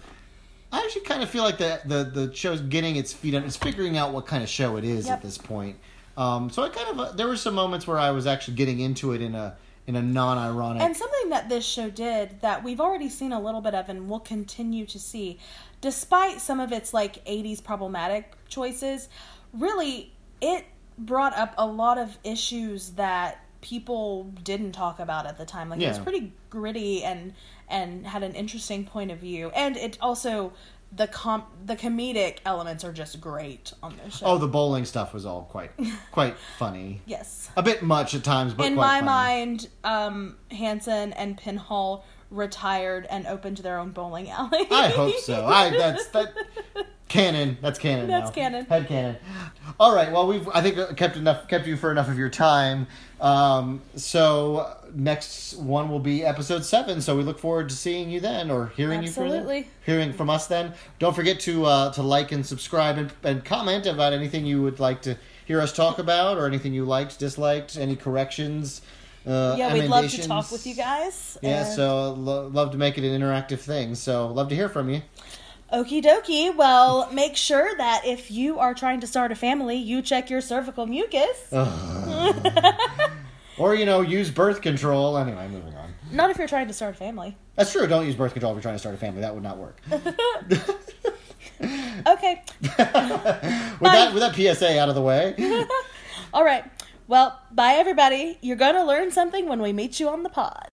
[0.72, 3.44] I actually kind of feel like the the the show's getting its feet on.
[3.44, 5.16] It's figuring out what kind of show it is Yep.
[5.18, 5.76] at this point.
[6.16, 8.80] Um, so I kind of uh, there were some moments where I was actually getting
[8.80, 9.56] into it in a
[9.88, 10.82] in a non-ironic.
[10.82, 14.06] And something that this show did that we've already seen a little bit of and
[14.06, 15.38] will continue to see,
[15.80, 19.08] despite some of its like 80s problematic choices,
[19.54, 20.12] really
[20.42, 20.66] it
[20.98, 25.70] brought up a lot of issues that people didn't talk about at the time.
[25.70, 27.32] Like it was pretty gritty and
[27.70, 29.50] and had an interesting point of view.
[29.54, 30.52] And it also
[30.90, 34.26] the com the comedic elements are just great on this show.
[34.26, 35.70] oh, the bowling stuff was all quite
[36.12, 37.02] quite funny.
[37.06, 37.50] yes.
[37.56, 39.06] A bit much at times, but in my funny.
[39.06, 44.66] mind, um, Hanson and Penhall retired and opened their own bowling alley.
[44.70, 45.46] I hope so.
[45.46, 46.32] I that's that
[47.08, 47.58] canon.
[47.62, 48.06] That's canon.
[48.08, 48.34] That's now.
[48.34, 48.64] canon.
[48.66, 49.16] Head canon.
[49.80, 50.10] All right.
[50.12, 52.86] Well, we've I think kept enough kept you for enough of your time.
[53.20, 57.00] Um, so next one will be episode seven.
[57.00, 59.62] So we look forward to seeing you then, or hearing you Absolutely.
[59.62, 60.74] for hearing from us then.
[60.98, 64.80] Don't forget to uh, to like and subscribe and, and comment about anything you would
[64.80, 65.16] like to
[65.46, 68.82] hear us talk about, or anything you liked, disliked, any corrections.
[69.26, 71.38] Uh, yeah, we'd love to talk with you guys.
[71.42, 73.94] Yeah, so lo- love to make it an interactive thing.
[73.94, 75.02] So love to hear from you.
[75.72, 76.54] Okie dokie.
[76.54, 80.40] Well, make sure that if you are trying to start a family, you check your
[80.40, 81.52] cervical mucus.
[83.58, 85.18] Or, you know, use birth control.
[85.18, 85.92] Anyway, moving on.
[86.12, 87.36] Not if you're trying to start a family.
[87.56, 87.86] That's true.
[87.86, 89.20] Don't use birth control if you're trying to start a family.
[89.20, 89.80] That would not work.
[89.90, 90.04] with,
[92.06, 92.42] Okay.
[92.76, 95.34] that, with that PSA out of the way.
[96.32, 96.64] All right.
[97.08, 98.38] Well, bye everybody.
[98.42, 100.68] You're going to learn something when we meet you on the pod.